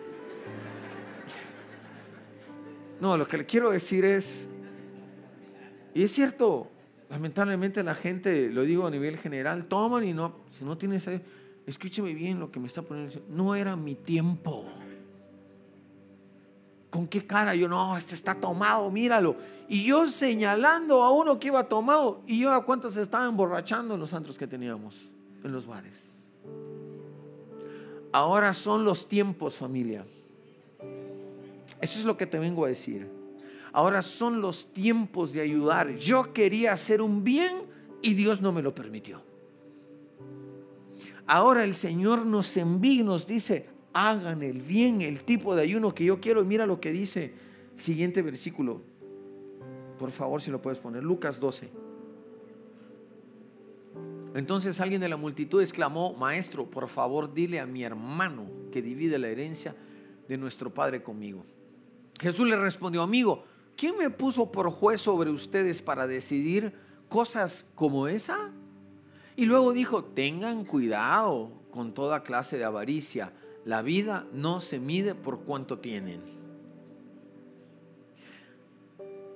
[3.02, 4.48] No, lo que le quiero decir es,
[5.96, 6.70] y es cierto,
[7.10, 11.10] lamentablemente la gente, lo digo a nivel general, toman y no, si no tienes
[11.66, 14.64] escúcheme bien lo que me está poniendo, no era mi tiempo.
[16.92, 17.56] ¿Con qué cara?
[17.56, 19.38] Yo, no, este está tomado, míralo.
[19.68, 23.96] Y yo señalando a uno que iba tomado, y yo a cuántos se estaban emborrachando
[23.96, 25.12] en los antros que teníamos,
[25.44, 26.12] en los bares.
[28.12, 30.06] Ahora son los tiempos, familia.
[31.82, 33.08] Eso es lo que te vengo a decir.
[33.72, 35.96] Ahora son los tiempos de ayudar.
[35.96, 37.64] Yo quería hacer un bien
[38.02, 39.22] y Dios no me lo permitió.
[41.28, 45.94] Ahora el Señor nos envía y nos dice, hagan el bien, el tipo de ayuno
[45.94, 46.42] que yo quiero.
[46.42, 47.34] Y mira lo que dice,
[47.76, 48.82] siguiente versículo.
[50.00, 51.70] Por favor, si lo puedes poner, Lucas 12.
[54.36, 59.18] Entonces alguien de la multitud exclamó, Maestro, por favor dile a mi hermano que divide
[59.18, 59.76] la herencia
[60.28, 61.44] de nuestro Padre conmigo.
[62.20, 66.74] Jesús le respondió, amigo, ¿quién me puso por juez sobre ustedes para decidir
[67.08, 68.52] cosas como esa?
[69.36, 73.34] Y luego dijo, tengan cuidado con toda clase de avaricia.
[73.66, 76.22] La vida no se mide por cuánto tienen.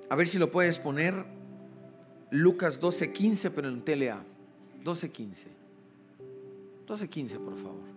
[0.08, 1.24] A ver si lo puedes poner
[2.30, 4.24] Lucas 12:15, pero en.
[4.84, 5.46] 12:15.
[6.86, 7.94] 12:15, por favor.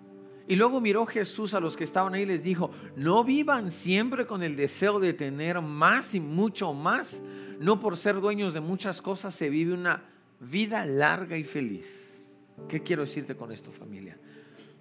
[0.48, 4.26] Y luego miró Jesús a los que estaban ahí y les dijo, no vivan siempre
[4.26, 7.22] con el deseo de tener más y mucho más.
[7.60, 10.06] No por ser dueños de muchas cosas se vive una
[10.40, 12.24] vida larga y feliz.
[12.70, 14.18] ¿Qué quiero decirte con esto, familia?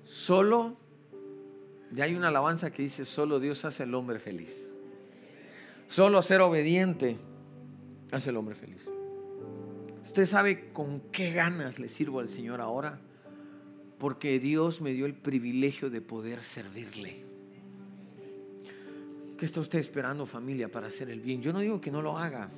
[0.05, 0.77] Solo,
[1.91, 4.57] ya hay una alabanza que dice, solo Dios hace al hombre feliz.
[5.89, 7.17] Solo ser obediente
[8.13, 8.89] hace al hombre feliz.
[10.07, 12.99] ¿Usted sabe con qué ganas le sirvo al Señor ahora?
[13.99, 17.25] Porque Dios me dio el privilegio de poder servirle.
[19.37, 21.43] ¿Qué está usted esperando familia para hacer el bien?
[21.43, 22.49] Yo no digo que no lo haga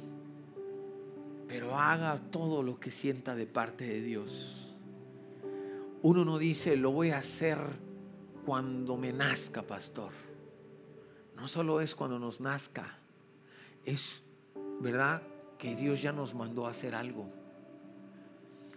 [1.49, 4.71] pero haga todo lo que sienta de parte de Dios.
[6.03, 7.59] Uno no dice, lo voy a hacer
[8.45, 10.13] cuando me nazca, pastor.
[11.35, 12.99] No solo es cuando nos nazca,
[13.85, 14.23] es
[14.81, 15.23] verdad
[15.57, 17.38] que Dios ya nos mandó a hacer algo.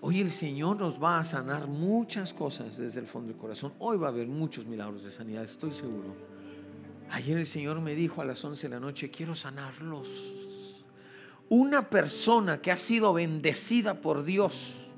[0.04, 3.74] Hoy el Señor nos va a sanar muchas cosas desde el fondo del corazón.
[3.78, 6.16] Hoy va a haber muchos milagros de sanidad, estoy seguro.
[7.12, 10.08] Ayer el Señor me dijo a las 11 de la noche, quiero sanarlos
[11.50, 14.91] una persona que ha sido bendecida por Dios,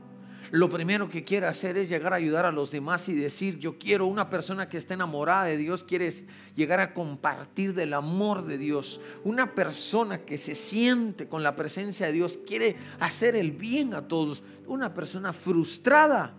[0.53, 3.79] lo primero que quiere hacer es llegar a ayudar a los demás y decir, yo
[3.79, 6.13] quiero una persona que esté enamorada de Dios, quiere
[6.55, 9.01] llegar a compartir del amor de Dios.
[9.23, 14.07] Una persona que se siente con la presencia de Dios, quiere hacer el bien a
[14.07, 14.43] todos.
[14.67, 16.35] Una persona frustrada,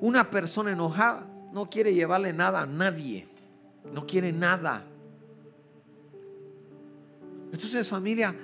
[0.00, 3.28] una persona enojada, no quiere llevarle nada a nadie,
[3.92, 4.86] no quiere nada.
[7.52, 8.34] Entonces familia,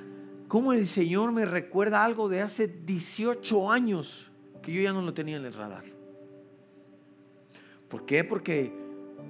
[0.46, 4.30] ¿cómo el Señor me recuerda algo de hace 18 años
[4.64, 5.84] que yo ya no lo tenía en el radar?
[7.88, 8.24] ¿Por qué?
[8.24, 8.72] Porque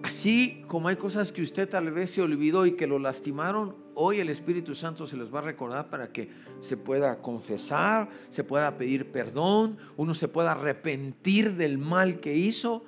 [0.03, 4.20] así como hay cosas que usted tal vez se olvidó y que lo lastimaron, hoy
[4.20, 8.77] el Espíritu Santo se los va a recordar para que se pueda confesar, se pueda
[8.79, 12.85] pedir perdón, uno se pueda arrepentir del mal que hizo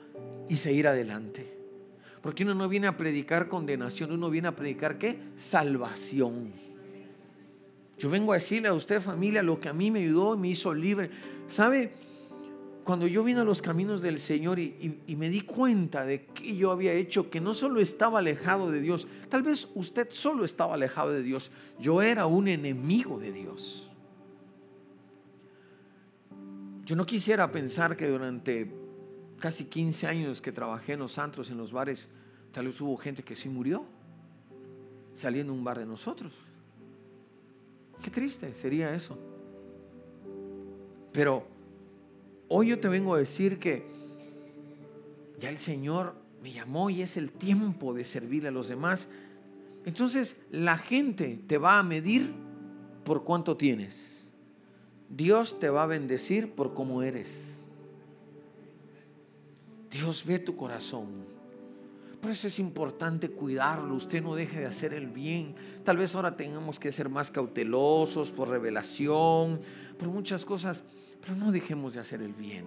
[0.49, 1.57] y seguir adelante.
[2.23, 5.19] Porque uno no viene a predicar condenación, uno viene a predicar qué?
[5.37, 6.53] Salvación.
[7.99, 10.49] Yo vengo a decirle a usted familia lo que a mí me ayudó y me
[10.49, 11.11] hizo libre.
[11.47, 11.93] ¿Sabe?
[12.87, 16.70] Cuando yo vine a los caminos del Señor y, me di cuenta de que yo
[16.70, 21.11] había hecho, que no solo estaba alejado de Dios, tal vez usted solo estaba alejado
[21.11, 23.90] de Dios, yo era un enemigo de Dios.
[26.85, 28.72] Yo no quisiera pensar que durante
[29.40, 32.09] casi 15 años que trabajé en los antros, en los bares,
[32.53, 33.85] tal vez hubo gente que sí murió
[35.12, 36.33] saliendo un bar de nosotros.
[38.01, 39.18] Qué triste sería eso.
[41.12, 41.56] Pero
[42.49, 43.87] hoy yo te vengo a decir que
[45.39, 49.09] ya el Señor me llamó y es el tiempo de servir a los demás.
[49.85, 52.33] Entonces la gente te va a medir
[53.05, 54.25] por cuánto tienes.
[55.09, 57.59] Dios te va a bendecir por cómo eres.
[59.91, 61.07] Dios ve tu corazón.
[62.21, 63.95] Por eso es importante cuidarlo.
[63.95, 65.55] Usted no deje de hacer el bien.
[65.85, 69.61] Tal vez ahora tengamos que ser más cautelosos por revelación,
[69.99, 70.83] por muchas cosas,
[71.27, 72.67] pero no dejemos de hacer el bien.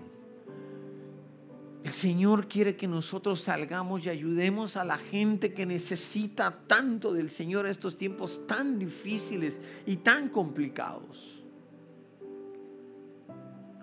[1.82, 7.30] El Señor quiere que nosotros salgamos y ayudemos a la gente que necesita tanto del
[7.30, 11.42] Señor en estos tiempos tan difíciles y tan complicados.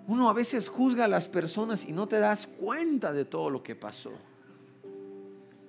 [0.05, 3.63] Uno a veces juzga a las personas y no te das cuenta de todo lo
[3.63, 4.11] que pasó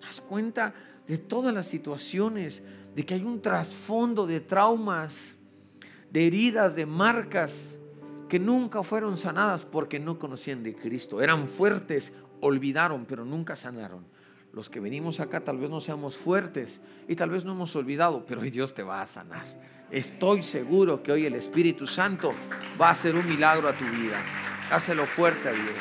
[0.00, 0.74] das cuenta
[1.06, 2.62] de todas las situaciones,
[2.94, 5.36] de que hay un trasfondo de traumas,
[6.10, 7.77] de heridas, de marcas
[8.28, 11.20] que nunca fueron sanadas porque no conocían de Cristo.
[11.22, 14.04] Eran fuertes, olvidaron, pero nunca sanaron.
[14.52, 18.24] Los que venimos acá tal vez no seamos fuertes y tal vez no hemos olvidado,
[18.26, 19.44] pero hoy Dios te va a sanar.
[19.90, 22.30] Estoy seguro que hoy el Espíritu Santo
[22.80, 24.20] va a hacer un milagro a tu vida.
[24.70, 25.78] Hácelo fuerte a Dios.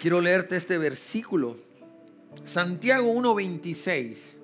[0.00, 1.58] Quiero leerte este versículo.
[2.44, 4.39] Santiago 1:26.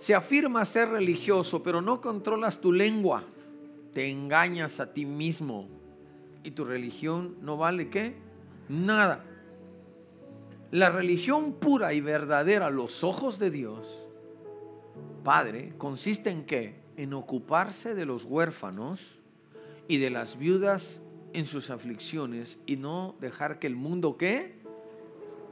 [0.00, 3.22] Se afirma ser religioso, pero no controlas tu lengua.
[3.92, 5.68] Te engañas a ti mismo.
[6.42, 8.14] Y tu religión no vale qué?
[8.70, 9.26] Nada.
[10.70, 14.06] La religión pura y verdadera los ojos de Dios,
[15.22, 16.80] Padre, consiste en qué?
[16.96, 19.18] En ocuparse de los huérfanos
[19.86, 21.02] y de las viudas
[21.34, 24.60] en sus aflicciones y no dejar que el mundo ¿qué?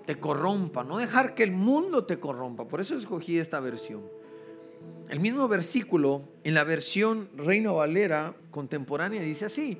[0.06, 2.66] te corrompa, no dejar que el mundo te corrompa.
[2.66, 4.16] Por eso escogí esta versión.
[5.08, 9.78] El mismo versículo en la versión Reina Valera contemporánea dice así: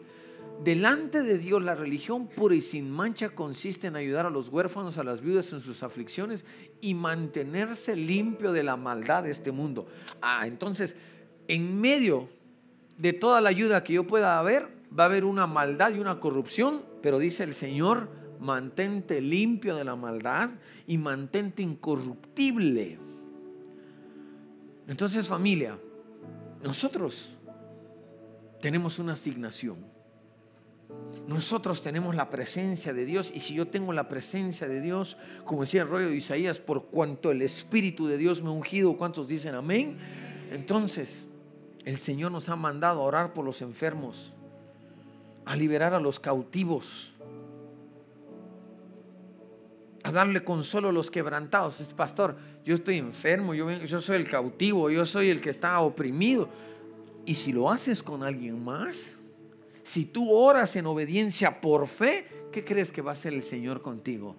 [0.65, 4.99] Delante de Dios la religión pura y sin mancha consiste en ayudar a los huérfanos,
[4.99, 6.45] a las viudas en sus aflicciones
[6.81, 9.87] y mantenerse limpio de la maldad de este mundo.
[10.23, 10.97] Ah, entonces,
[11.47, 12.29] en medio
[12.97, 16.19] de toda la ayuda que yo pueda haber, va a haber una maldad y una
[16.21, 18.09] corrupción, pero dice el Señor,
[18.41, 20.51] mantente limpio de la maldad
[20.87, 23.08] y mantente incorruptible.
[24.89, 25.79] Entonces familia,
[26.63, 27.37] nosotros
[28.61, 29.77] tenemos una asignación.
[31.27, 35.61] Nosotros tenemos la presencia de Dios y si yo tengo la presencia de Dios, como
[35.61, 39.29] decía el rollo de Isaías, por cuanto el Espíritu de Dios me ha ungido, ¿cuántos
[39.29, 39.99] dicen amén?
[40.51, 41.27] Entonces,
[41.85, 44.33] el Señor nos ha mandado a orar por los enfermos,
[45.45, 47.13] a liberar a los cautivos,
[50.03, 51.75] a darle consuelo a los quebrantados.
[51.95, 52.37] Pastor,
[52.69, 56.51] yo estoy enfermo, yo, yo soy el cautivo, yo soy el que está oprimido.
[57.25, 59.15] Y si lo haces con alguien más,
[59.83, 63.81] si tú oras en obediencia por fe, ¿qué crees que va a hacer el Señor
[63.81, 64.37] contigo?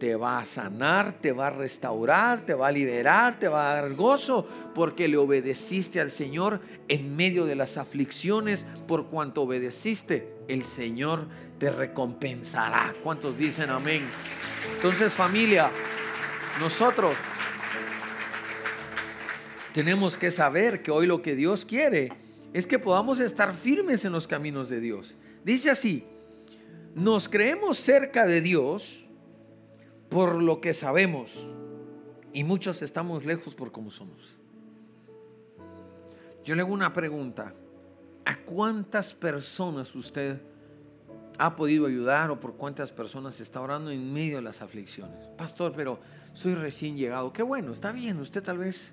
[0.00, 3.74] te va a sanar, te va a restaurar, te va a liberar, te va a
[3.82, 10.36] dar gozo, porque le obedeciste al Señor en medio de las aflicciones, por cuanto obedeciste,
[10.46, 11.26] el Señor
[11.58, 12.94] te recompensará.
[13.02, 14.02] ¿Cuántos dicen amén?
[14.76, 15.68] Entonces familia,
[16.60, 17.16] nosotros
[19.72, 22.12] tenemos que saber que hoy lo que Dios quiere
[22.52, 25.16] es que podamos estar firmes en los caminos de Dios.
[25.44, 26.04] Dice así,
[26.94, 29.04] nos creemos cerca de Dios
[30.08, 31.48] por lo que sabemos
[32.32, 34.36] y muchos estamos lejos por cómo somos.
[36.44, 37.52] Yo le hago una pregunta.
[38.24, 40.40] ¿A cuántas personas usted
[41.38, 45.28] ha podido ayudar o por cuántas personas está orando en medio de las aflicciones?
[45.36, 45.98] Pastor, pero
[46.32, 47.32] soy recién llegado.
[47.32, 48.18] Qué bueno, está bien.
[48.18, 48.92] Usted tal vez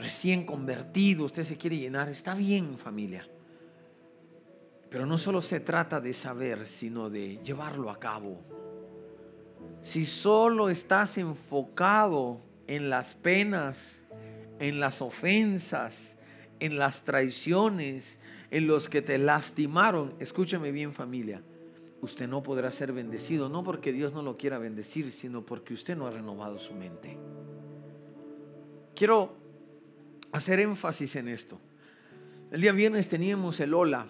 [0.00, 2.08] recién convertido, usted se quiere llenar.
[2.08, 3.28] Está bien, familia.
[4.88, 8.40] Pero no solo se trata de saber, sino de llevarlo a cabo.
[9.82, 13.98] Si solo estás enfocado en las penas,
[14.58, 16.16] en las ofensas,
[16.58, 18.18] en las traiciones,
[18.50, 21.42] en los que te lastimaron, escúchame bien familia,
[22.02, 25.96] usted no podrá ser bendecido, no porque Dios no lo quiera bendecir, sino porque usted
[25.96, 27.16] no ha renovado su mente.
[28.94, 29.40] Quiero
[30.32, 31.60] hacer énfasis en esto.
[32.50, 34.06] El día viernes teníamos el hola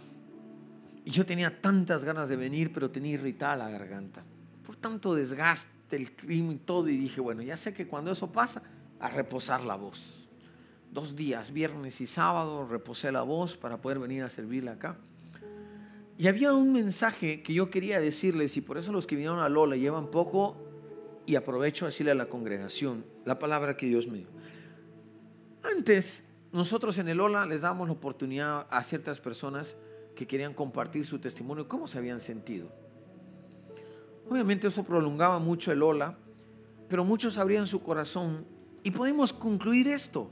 [1.04, 4.22] y yo tenía tantas ganas de venir, pero tenía irritada la garganta.
[4.64, 6.88] Por tanto desgaste, el clima y todo.
[6.88, 8.62] Y dije, bueno, ya sé que cuando eso pasa,
[8.98, 10.28] a reposar la voz.
[10.92, 14.96] Dos días, viernes y sábado, reposé la voz para poder venir a servirle acá.
[16.18, 19.48] Y había un mensaje que yo quería decirles, y por eso los que vinieron a
[19.48, 20.56] Lola llevan poco,
[21.24, 24.26] y aprovecho a decirle a la congregación la palabra que Dios me dio.
[25.62, 29.76] Antes, nosotros en el Lola les damos la oportunidad a ciertas personas
[30.14, 32.68] que querían compartir su testimonio, cómo se habían sentido.
[34.28, 36.16] Obviamente eso prolongaba mucho el hola,
[36.88, 38.44] pero muchos abrían su corazón
[38.82, 40.30] y podemos concluir esto,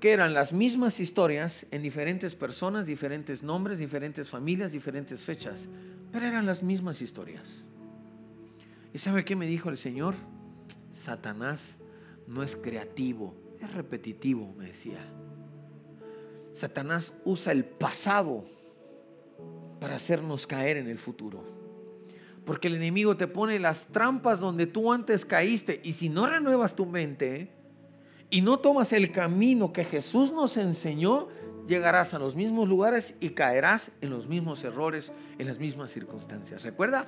[0.00, 5.68] que eran las mismas historias en diferentes personas, diferentes nombres, diferentes familias, diferentes fechas,
[6.10, 7.64] pero eran las mismas historias.
[8.92, 10.14] ¿Y sabe qué me dijo el Señor?
[10.92, 11.78] Satanás
[12.26, 13.34] no es creativo,
[13.64, 14.98] es repetitivo, me decía.
[16.54, 18.44] Satanás usa el pasado
[19.80, 21.42] para hacernos caer en el futuro.
[22.44, 25.80] Porque el enemigo te pone las trampas donde tú antes caíste.
[25.84, 27.50] Y si no renuevas tu mente
[28.30, 31.28] y no tomas el camino que Jesús nos enseñó,
[31.66, 36.62] llegarás a los mismos lugares y caerás en los mismos errores, en las mismas circunstancias.
[36.64, 37.06] Recuerda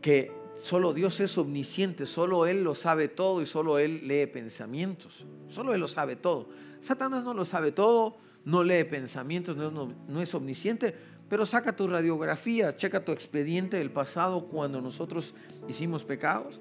[0.00, 5.26] que solo Dios es omnisciente, solo Él lo sabe todo y solo Él lee pensamientos.
[5.48, 6.48] Solo Él lo sabe todo.
[6.80, 10.94] Satanás no lo sabe todo, no lee pensamientos, no, es omnisciente,
[11.28, 15.34] pero saca tu radiografía, checa tu expediente del pasado cuando nosotros
[15.68, 16.60] hicimos pecados,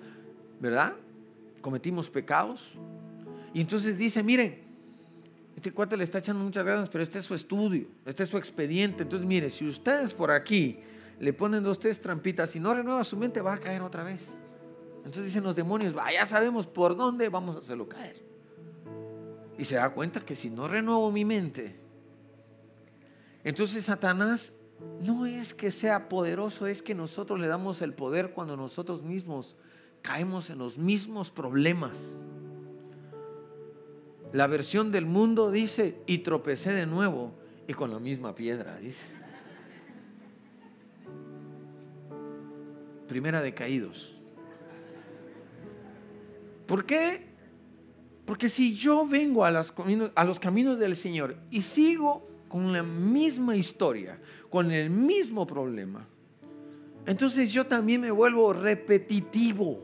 [0.60, 0.93] ¿verdad?
[1.62, 2.78] Cometimos pecados.
[3.54, 4.68] Y entonces dice, miren,
[5.56, 8.38] este cuate le está echando muchas ganas, pero este es su estudio, este es su
[8.38, 9.04] expediente.
[9.04, 10.78] Entonces, mire, si ustedes por aquí
[11.20, 14.30] le ponen dos, tres trampitas y no renueva su mente, va a caer otra vez.
[14.97, 18.22] Entonces dicen los demonios, ya sabemos por dónde vamos a hacerlo caer.
[19.57, 21.76] Y se da cuenta que si no renuevo mi mente,
[23.43, 24.53] entonces Satanás
[25.01, 29.55] no es que sea poderoso, es que nosotros le damos el poder cuando nosotros mismos
[30.01, 32.18] caemos en los mismos problemas.
[34.34, 37.32] La versión del mundo dice, y tropecé de nuevo
[37.68, 39.16] y con la misma piedra, dice.
[43.08, 44.18] Primera de caídos.
[46.66, 47.26] ¿Por qué?
[48.26, 54.20] Porque si yo vengo a, los caminos del Señor y sigo con la misma historia,
[54.49, 56.05] con el mismo problema,
[57.05, 59.82] entonces yo también me vuelvo repetitivo.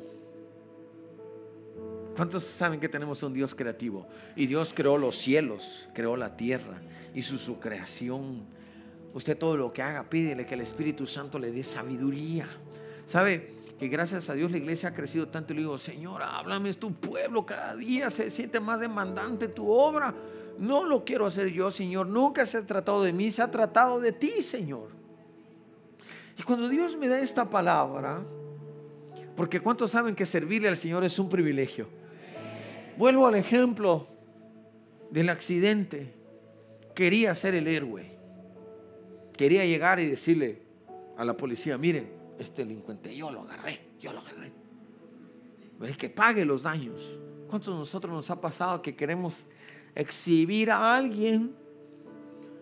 [2.18, 4.06] ¿Cuántos saben que tenemos un Dios creativo?
[4.36, 6.82] Y Dios creó los cielos, creó la tierra,
[7.16, 8.44] y su creación.
[9.14, 12.48] Usted todo lo que haga, pídele que el Espíritu Santo le dé sabiduría.
[13.06, 13.52] ¿Sabe?
[13.80, 15.54] Que gracias a Dios la iglesia ha crecido tanto.
[15.54, 19.70] Y le digo, Señor, háblame, es tu pueblo, cada día se siente más demandante tu
[19.70, 20.14] obra.
[20.58, 22.08] No lo quiero hacer yo, Señor.
[22.08, 24.90] Nunca se ha tratado de mí, se ha tratado de ti, Señor.
[26.38, 28.22] Y cuando Dios me da esta palabra,
[29.36, 31.88] porque ¿cuántos saben que servirle al Señor es un privilegio?
[32.98, 34.08] Vuelvo al ejemplo
[35.10, 36.14] del accidente.
[36.96, 38.18] Quería ser el héroe.
[39.36, 40.62] Quería llegar y decirle
[41.18, 42.10] a la policía, miren,
[42.40, 44.52] este delincuente, yo lo agarré, yo lo agarré.
[45.82, 47.20] Es que pague los daños.
[47.50, 49.46] ¿Cuántos de nosotros nos ha pasado que queremos
[49.96, 51.56] exhibir a alguien,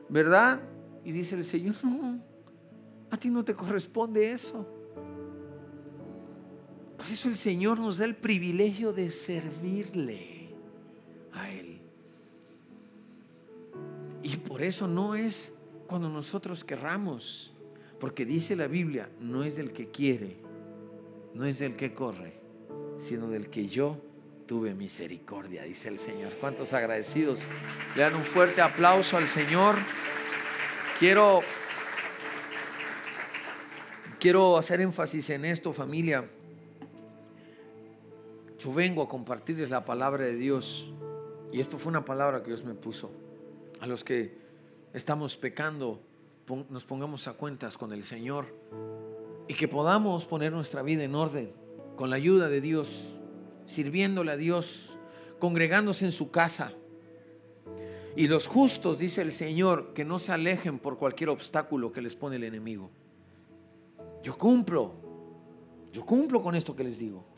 [0.10, 0.62] ¿verdad?
[1.04, 2.22] Y dice el Señor, no,
[3.10, 4.68] a ti no te corresponde eso.
[6.98, 10.54] Por eso el Señor nos da el privilegio de servirle
[11.34, 11.82] a Él.
[14.24, 15.56] Y por eso no es
[15.88, 17.51] cuando nosotros querramos,
[18.02, 20.36] porque dice la Biblia, no es del que quiere,
[21.36, 22.34] no es del que corre,
[23.00, 24.02] sino del que yo
[24.48, 26.34] tuve misericordia, dice el Señor.
[26.38, 27.46] ¿Cuántos agradecidos?
[27.96, 29.76] Le dan un fuerte aplauso al Señor.
[30.98, 31.42] Quiero,
[34.20, 36.30] Quiero hacer énfasis en esto, familia.
[38.60, 40.92] Yo vengo a compartirles la palabra de Dios.
[41.52, 43.12] Y esto fue una palabra que Dios me puso.
[43.80, 44.38] A los que
[44.94, 46.02] estamos pecando,
[46.70, 48.46] nos pongamos a cuentas con el Señor
[49.48, 51.54] y que podamos poner nuestra vida en orden
[51.96, 53.20] con la ayuda de Dios,
[53.66, 54.98] sirviéndole a Dios,
[55.40, 56.74] congregándose en su casa.
[58.16, 62.16] Y los justos, dice el Señor, que no se alejen por cualquier obstáculo que les
[62.16, 62.90] pone el enemigo.
[64.24, 64.94] Yo cumplo,
[65.94, 67.31] yo cumplo con esto que les digo.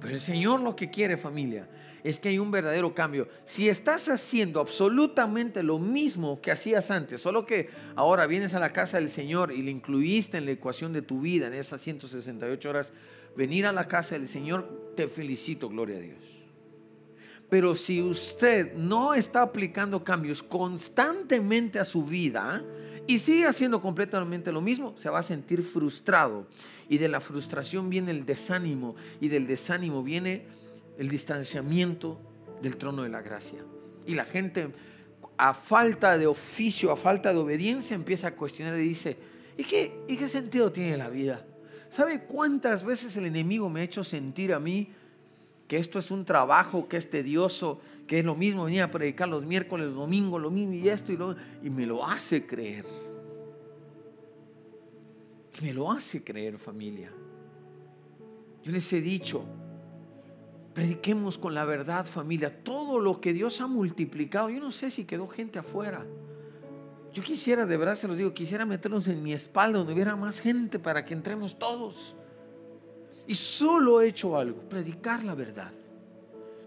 [0.00, 1.68] Pero el Señor lo que quiere familia
[2.04, 3.28] es que hay un verdadero cambio.
[3.44, 8.72] Si estás haciendo absolutamente lo mismo que hacías antes, solo que ahora vienes a la
[8.72, 12.70] casa del Señor y le incluiste en la ecuación de tu vida en esas 168
[12.70, 12.92] horas,
[13.36, 16.36] venir a la casa del Señor, te felicito, gloria a Dios.
[17.48, 22.64] Pero si usted no está aplicando cambios constantemente a su vida
[23.06, 26.46] y sigue haciendo completamente lo mismo, se va a sentir frustrado.
[26.88, 30.46] Y de la frustración viene el desánimo y del desánimo viene
[30.98, 32.18] el distanciamiento
[32.62, 33.60] del trono de la gracia.
[34.06, 34.72] Y la gente,
[35.36, 39.16] a falta de oficio, a falta de obediencia, empieza a cuestionar y dice,
[39.56, 41.44] ¿y qué, ¿y qué sentido tiene la vida?
[41.90, 44.90] ¿Sabe cuántas veces el enemigo me ha hecho sentir a mí
[45.68, 49.28] que esto es un trabajo, que es tedioso, que es lo mismo venir a predicar
[49.28, 52.84] los miércoles, los domingos, lo mismo y esto y lo y me lo hace creer.
[55.62, 57.10] Me lo hace creer familia.
[58.62, 59.44] Yo les he dicho,
[60.76, 64.50] Prediquemos con la verdad, familia, todo lo que Dios ha multiplicado.
[64.50, 66.04] Yo no sé si quedó gente afuera.
[67.14, 70.38] Yo quisiera, de verdad se los digo, quisiera meternos en mi espalda donde hubiera más
[70.38, 72.14] gente para que entremos todos.
[73.26, 75.72] Y solo he hecho algo, predicar la verdad.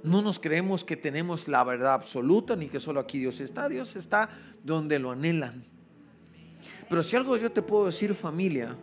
[0.04, 3.68] No nos creemos que tenemos la verdad absoluta ni que solo aquí Dios está.
[3.68, 4.30] Dios está
[4.64, 5.66] donde lo anhelan.
[6.90, 8.76] Pero si algo yo te puedo decir familia,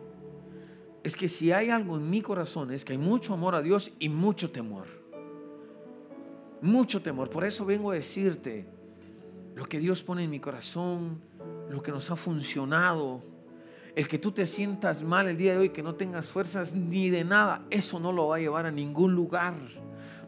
[1.02, 3.92] es que si hay algo en mi corazón es que hay mucho amor a Dios
[3.98, 4.86] y mucho temor
[6.60, 7.30] mucho temor.
[7.30, 8.66] Por eso vengo a decirte
[9.54, 11.20] lo que Dios pone en mi corazón,
[11.70, 13.22] lo que nos ha funcionado.
[13.94, 17.08] El que tú te sientas mal el día de hoy, que no tengas fuerzas ni
[17.08, 19.54] de nada, eso no lo va a llevar a ningún lugar.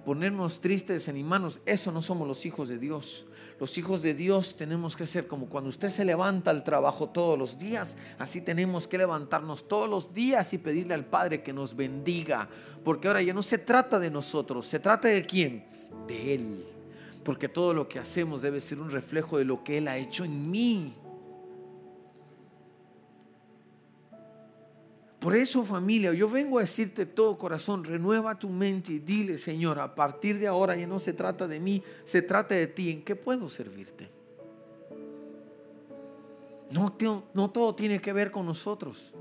[0.08, 3.26] Ponernos tristes, desanimarnos, eso no somos los hijos de Dios.
[3.60, 7.38] Los hijos de Dios tenemos que ser como cuando usted se levanta al trabajo todos
[7.38, 11.76] los días, así tenemos que levantarnos todos los días y pedirle al Padre que nos
[11.76, 12.48] bendiga,
[12.82, 15.66] porque ahora ya no se trata de nosotros, se trata de quién?
[16.06, 16.64] de Él.
[17.22, 20.24] Porque todo lo que hacemos debe ser un reflejo de lo que Él ha hecho
[20.24, 20.94] en mí.
[25.28, 29.78] Por eso familia, yo vengo a decirte todo corazón, renueva tu mente y dile, Señor,
[29.78, 33.02] a partir de ahora ya no se trata de mí, se trata de ti, ¿en
[33.02, 34.08] qué puedo servirte?
[36.70, 39.12] No, todo tiene que ver con nosotros.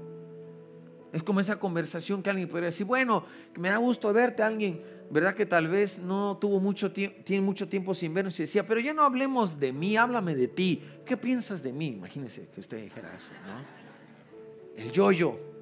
[1.11, 3.25] Es como esa conversación que alguien podría decir, bueno,
[3.59, 5.35] me da gusto verte, alguien ¿verdad?
[5.35, 8.79] Que tal vez no tuvo mucho tiempo, tiene mucho tiempo sin vernos y decía, pero
[8.79, 10.81] ya no hablemos de mí, háblame de ti.
[11.05, 11.87] ¿Qué piensas de mí?
[11.87, 14.81] Imagínese que usted dijera eso, ¿no?
[14.81, 15.56] El yo-yo,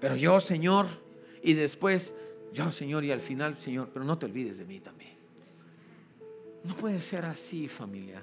[0.00, 0.86] pero yo, Señor,
[1.42, 2.14] y después,
[2.52, 5.16] yo, Señor, y al final, Señor, pero no te olvides de mí también.
[6.64, 8.22] No puede ser así, familia.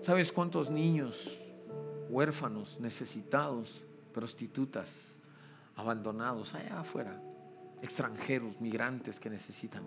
[0.00, 1.36] ¿Sabes cuántos niños,
[2.08, 5.16] huérfanos, necesitados, prostitutas,
[5.76, 7.20] abandonados allá afuera?
[7.82, 9.82] extranjeros, migrantes que necesitan.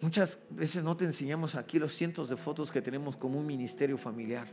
[0.00, 3.96] Muchas veces no te enseñamos aquí los cientos de fotos que tenemos como un ministerio
[3.96, 4.48] familiar.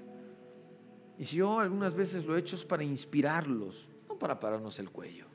[1.17, 5.25] Y si yo algunas veces lo he hecho es para inspirarlos, para pararnos el cuello.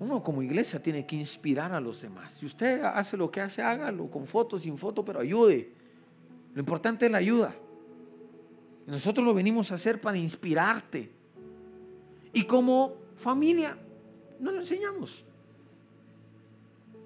[0.00, 2.32] Uno como iglesia tiene que inspirar a los demás.
[2.32, 5.72] Si usted hace lo que hace, hágalo, con foto, sin foto, pero ayude.
[6.54, 7.54] Lo importante es la ayuda.
[8.86, 11.10] Nosotros lo venimos a hacer para inspirarte.
[12.32, 13.76] Y como familia,
[14.40, 15.24] no lo enseñamos.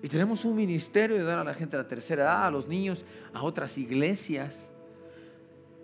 [0.03, 2.67] Y tenemos un ministerio de dar a la gente de la tercera edad, a los
[2.67, 3.05] niños,
[3.35, 4.69] a otras iglesias.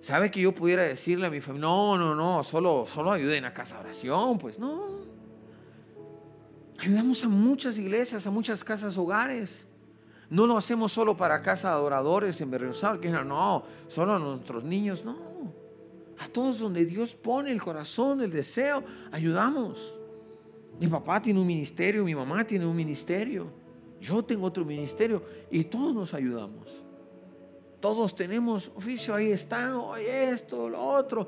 [0.03, 3.55] ¿Sabe que yo pudiera decirle a mi familia, no, no, no, solo, solo ayuden a
[3.55, 4.39] casa de oración?
[4.39, 5.01] Pues no.
[6.79, 9.67] Ayudamos a muchas iglesias, a muchas casas hogares.
[10.29, 14.65] No lo hacemos solo para casa de adoradores en Berriosal, que no, solo a nuestros
[14.65, 15.17] niños, no.
[16.19, 19.95] A todos donde Dios pone el corazón, el deseo, ayudamos.
[20.79, 23.63] Mi papá tiene un ministerio, mi mamá tiene un ministerio
[24.03, 26.83] yo tengo otro ministerio y todos nos ayudamos.
[27.83, 31.27] Todos tenemos oficio, ahí están, esto, lo otro.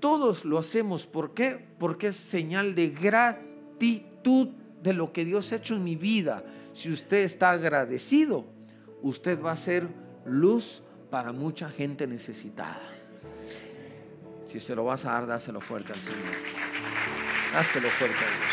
[0.00, 1.06] Todos lo hacemos.
[1.06, 1.68] ¿Por qué?
[1.78, 4.48] Porque es señal de gratitud
[4.82, 6.42] de lo que Dios ha hecho en mi vida.
[6.72, 8.44] Si usted está agradecido,
[9.02, 9.88] usted va a ser
[10.24, 12.82] luz para mucha gente necesitada.
[14.46, 16.34] Si se lo vas a dar, dáselo fuerte al Señor.
[17.54, 18.52] Hácelo fuerte a Dios.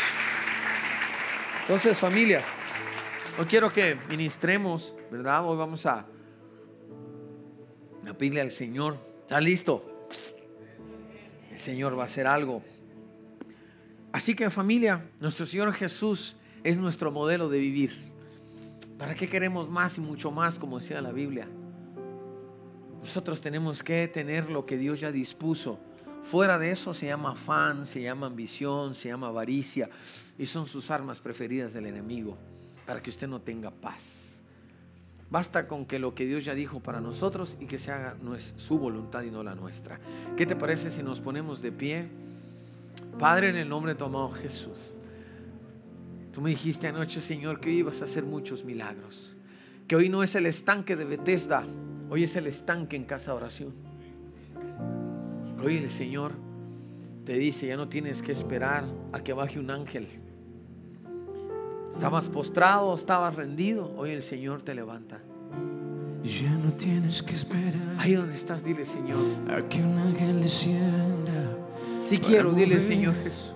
[1.62, 2.40] Entonces, familia,
[3.36, 5.44] hoy quiero que ministremos, ¿verdad?
[5.44, 6.06] Hoy vamos a,
[8.12, 8.96] a al Señor.
[9.22, 10.08] ¿Está listo?
[11.50, 12.62] El Señor va a hacer algo.
[14.12, 17.92] Así que familia, nuestro Señor Jesús es nuestro modelo de vivir.
[18.98, 21.48] ¿Para qué queremos más y mucho más, como decía la Biblia?
[23.00, 25.80] Nosotros tenemos que tener lo que Dios ya dispuso.
[26.22, 29.90] Fuera de eso se llama afán, se llama ambición, se llama avaricia
[30.38, 32.38] y son sus armas preferidas del enemigo
[32.86, 34.21] para que usted no tenga paz.
[35.32, 38.16] Basta con que lo que Dios ya dijo para nosotros y que se haga
[38.58, 39.98] su voluntad y no la nuestra.
[40.36, 42.06] ¿Qué te parece si nos ponemos de pie?
[43.18, 44.90] Padre, en el nombre de tu amado Jesús.
[46.34, 49.34] Tú me dijiste anoche, Señor, que hoy ibas a hacer muchos milagros.
[49.88, 51.64] Que hoy no es el estanque de Bethesda,
[52.10, 53.72] hoy es el estanque en casa de oración.
[55.64, 56.32] Hoy el Señor
[57.24, 60.08] te dice, ya no tienes que esperar a que baje un ángel.
[61.92, 65.20] Estabas postrado, estabas rendido, hoy el Señor te levanta.
[66.24, 69.18] Ya no tienes que esperar Ahí donde estás, dile Señor.
[69.50, 71.56] a que un ángel descienda.
[72.00, 73.52] Si quiero, dile Señor Jesús.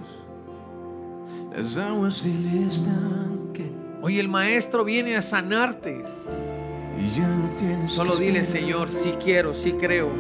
[1.57, 3.71] Las aguas del estanque.
[4.03, 6.05] Hoy el Maestro viene a sanarte.
[7.17, 8.45] Ya no tienes Solo dile.
[8.45, 10.11] Señor, si quiero, si creo.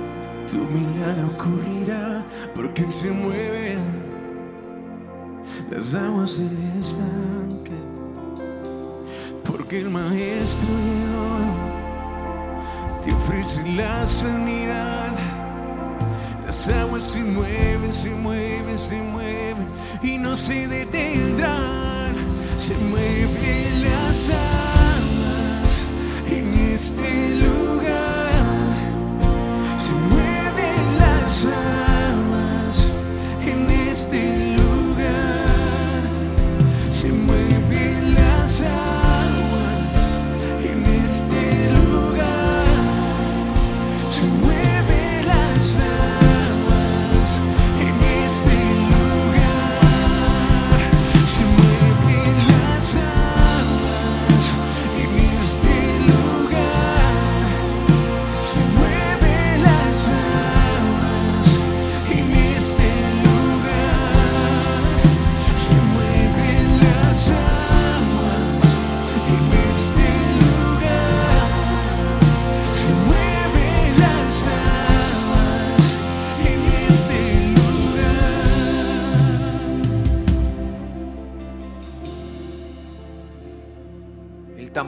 [0.50, 3.78] Tu milagro ocurrirá porque se mueven
[5.70, 7.45] las aguas del estanque.
[9.46, 11.38] Porque el maestro llegó,
[13.04, 15.14] te ofrece la sanidad.
[16.44, 19.68] Las aguas se mueven, se mueven, se mueven
[20.02, 22.14] y no se detendrán.
[22.58, 24.75] Se mueven las aguas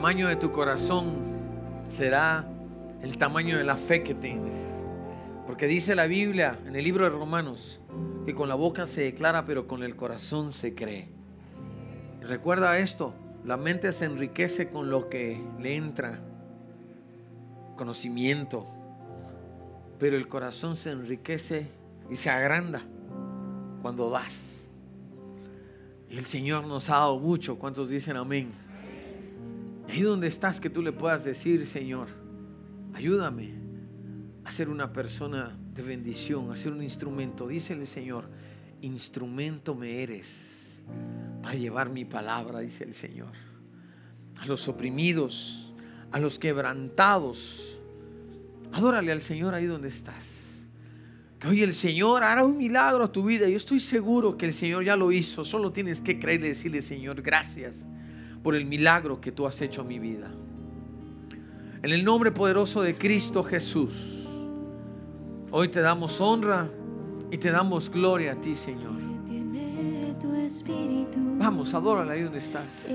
[0.09, 1.17] tamaño de tu corazón
[1.91, 2.43] será
[3.03, 4.55] el tamaño de la fe que tienes.
[5.45, 7.79] Porque dice la Biblia en el libro de Romanos
[8.25, 11.09] que con la boca se declara, pero con el corazón se cree.
[12.21, 13.13] Recuerda esto,
[13.45, 16.19] la mente se enriquece con lo que le entra,
[17.77, 18.65] conocimiento,
[19.99, 21.67] pero el corazón se enriquece
[22.09, 22.81] y se agranda
[23.83, 24.63] cuando das.
[26.09, 27.59] Y el Señor nos ha dado mucho.
[27.59, 28.68] ¿Cuántos dicen amén?
[29.89, 32.07] Ahí donde estás, que tú le puedas decir, Señor,
[32.93, 33.53] ayúdame
[34.43, 37.47] a ser una persona de bendición, a ser un instrumento.
[37.47, 38.29] Dícele, Señor,
[38.81, 40.81] instrumento me eres
[41.41, 43.31] para llevar mi palabra, dice el Señor.
[44.39, 45.73] A los oprimidos,
[46.11, 47.79] a los quebrantados.
[48.71, 50.65] Adórale al Señor ahí donde estás.
[51.39, 53.47] Que hoy el Señor hará un milagro a tu vida.
[53.49, 55.43] Yo estoy seguro que el Señor ya lo hizo.
[55.43, 57.87] Solo tienes que creer y decirle, Señor, gracias
[58.43, 60.31] por el milagro que tú has hecho en mi vida.
[61.81, 64.27] En el nombre poderoso de Cristo Jesús,
[65.51, 66.69] hoy te damos honra
[67.31, 68.99] y te damos gloria a ti, Señor.
[71.37, 72.85] Vamos, adórala ahí donde estás.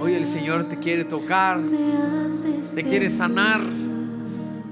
[0.00, 1.60] Hoy el Señor te quiere tocar,
[2.74, 3.62] te quiere sanar,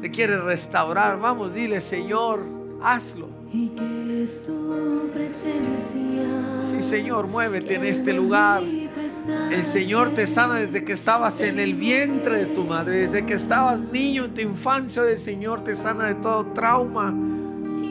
[0.02, 1.18] te quiere restaurar.
[1.18, 2.44] Vamos, dile, Señor,
[2.82, 3.28] hazlo.
[3.57, 6.26] Y que es tu presencia.
[6.70, 8.62] Sí, Señor, muévete en este lugar.
[8.62, 13.32] El Señor te sana desde que estabas en el vientre de tu madre, desde que
[13.32, 15.04] estabas niño en tu infancia.
[15.04, 17.14] El Señor te sana de todo trauma,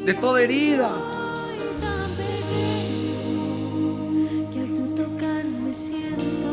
[0.05, 0.89] de toda herida.
[1.57, 3.57] Soy tan pequeño
[4.51, 6.47] que al tu tocar me siento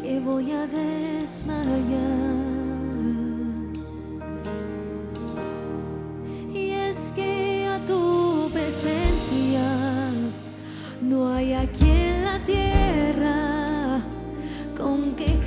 [0.00, 2.43] que voy a desmayar.
[11.00, 14.00] No hay aquí en la tierra
[14.76, 15.38] con que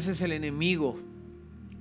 [0.00, 0.96] veces el enemigo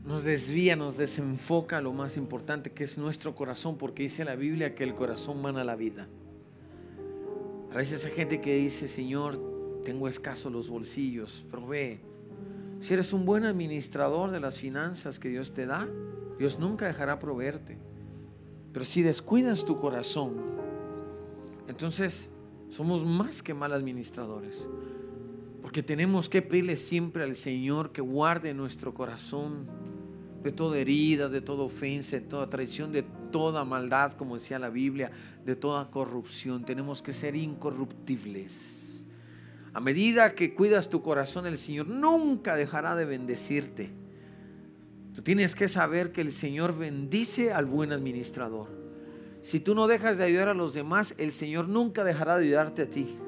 [0.03, 4.75] nos desvía, nos desenfoca lo más importante que es nuestro corazón, porque dice la Biblia
[4.75, 6.09] que el corazón mana la vida.
[7.71, 9.39] A veces hay gente que dice, Señor,
[9.85, 12.01] tengo escasos los bolsillos, provee.
[12.81, 15.87] Si eres un buen administrador de las finanzas que Dios te da,
[16.37, 17.77] Dios nunca dejará proveerte.
[18.73, 20.35] Pero si descuidas tu corazón,
[21.69, 22.29] entonces
[22.69, 24.67] somos más que mal administradores.
[25.69, 29.67] Porque tenemos que pedirle siempre al Señor que guarde nuestro corazón
[30.41, 34.71] de toda herida, de toda ofensa, de toda traición, de toda maldad, como decía la
[34.71, 35.11] Biblia,
[35.45, 36.65] de toda corrupción.
[36.65, 39.05] Tenemos que ser incorruptibles.
[39.71, 43.91] A medida que cuidas tu corazón, el Señor nunca dejará de bendecirte.
[45.13, 48.69] Tú tienes que saber que el Señor bendice al buen administrador.
[49.43, 52.81] Si tú no dejas de ayudar a los demás, el Señor nunca dejará de ayudarte
[52.81, 53.19] a ti.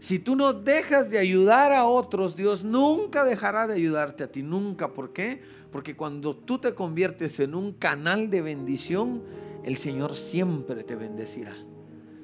[0.00, 4.42] Si tú no dejas de ayudar a otros, Dios nunca dejará de ayudarte a ti,
[4.42, 4.92] nunca.
[4.92, 5.42] ¿Por qué?
[5.72, 9.22] Porque cuando tú te conviertes en un canal de bendición,
[9.64, 11.56] el Señor siempre te bendecirá.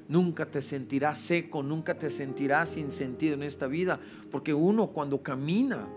[0.07, 3.99] Nunca te sentirás seco, nunca te sentirás sin sentido en esta vida,
[4.31, 5.89] porque uno cuando camina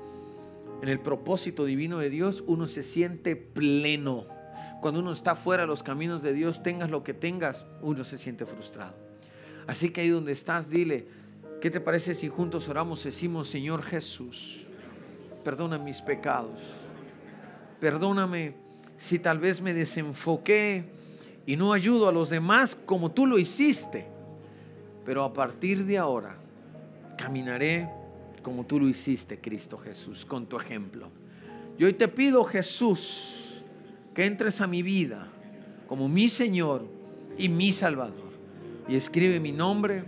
[0.82, 4.26] en el propósito divino de Dios, uno se siente pleno.
[4.82, 8.18] Cuando uno está fuera de los caminos de Dios, tengas lo que tengas, uno se
[8.18, 8.96] siente frustrado.
[9.68, 11.08] Así que ahí donde estás, dile,
[11.62, 14.66] ¿qué te parece si juntos oramos y decimos, Señor Jesús,
[15.44, 16.60] perdona mis pecados?
[17.80, 18.56] Perdóname
[18.98, 20.86] si tal vez me desenfoqué
[21.46, 24.06] y no ayudo a los demás como tú lo hiciste.
[25.06, 26.36] Pero a partir de ahora
[27.18, 27.90] caminaré
[28.42, 31.10] como tú lo hiciste, Cristo Jesús, con tu ejemplo.
[31.78, 33.64] Y hoy te pido, Jesús,
[34.14, 35.28] que entres a mi vida
[35.88, 36.86] como mi Señor
[37.38, 38.28] y mi Salvador.
[38.90, 40.04] Y escribe mi nombre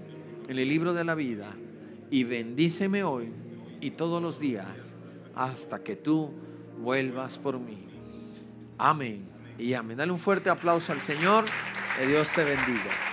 [0.49, 1.55] en el libro de la vida
[2.09, 3.31] y bendíceme hoy
[3.81, 4.65] y todos los días
[5.35, 6.31] hasta que tú
[6.79, 7.85] vuelvas por mí.
[8.79, 9.27] Amén
[9.59, 9.97] y amén.
[9.97, 11.45] Dale un fuerte aplauso al Señor.
[11.99, 13.08] Que Dios te bendiga.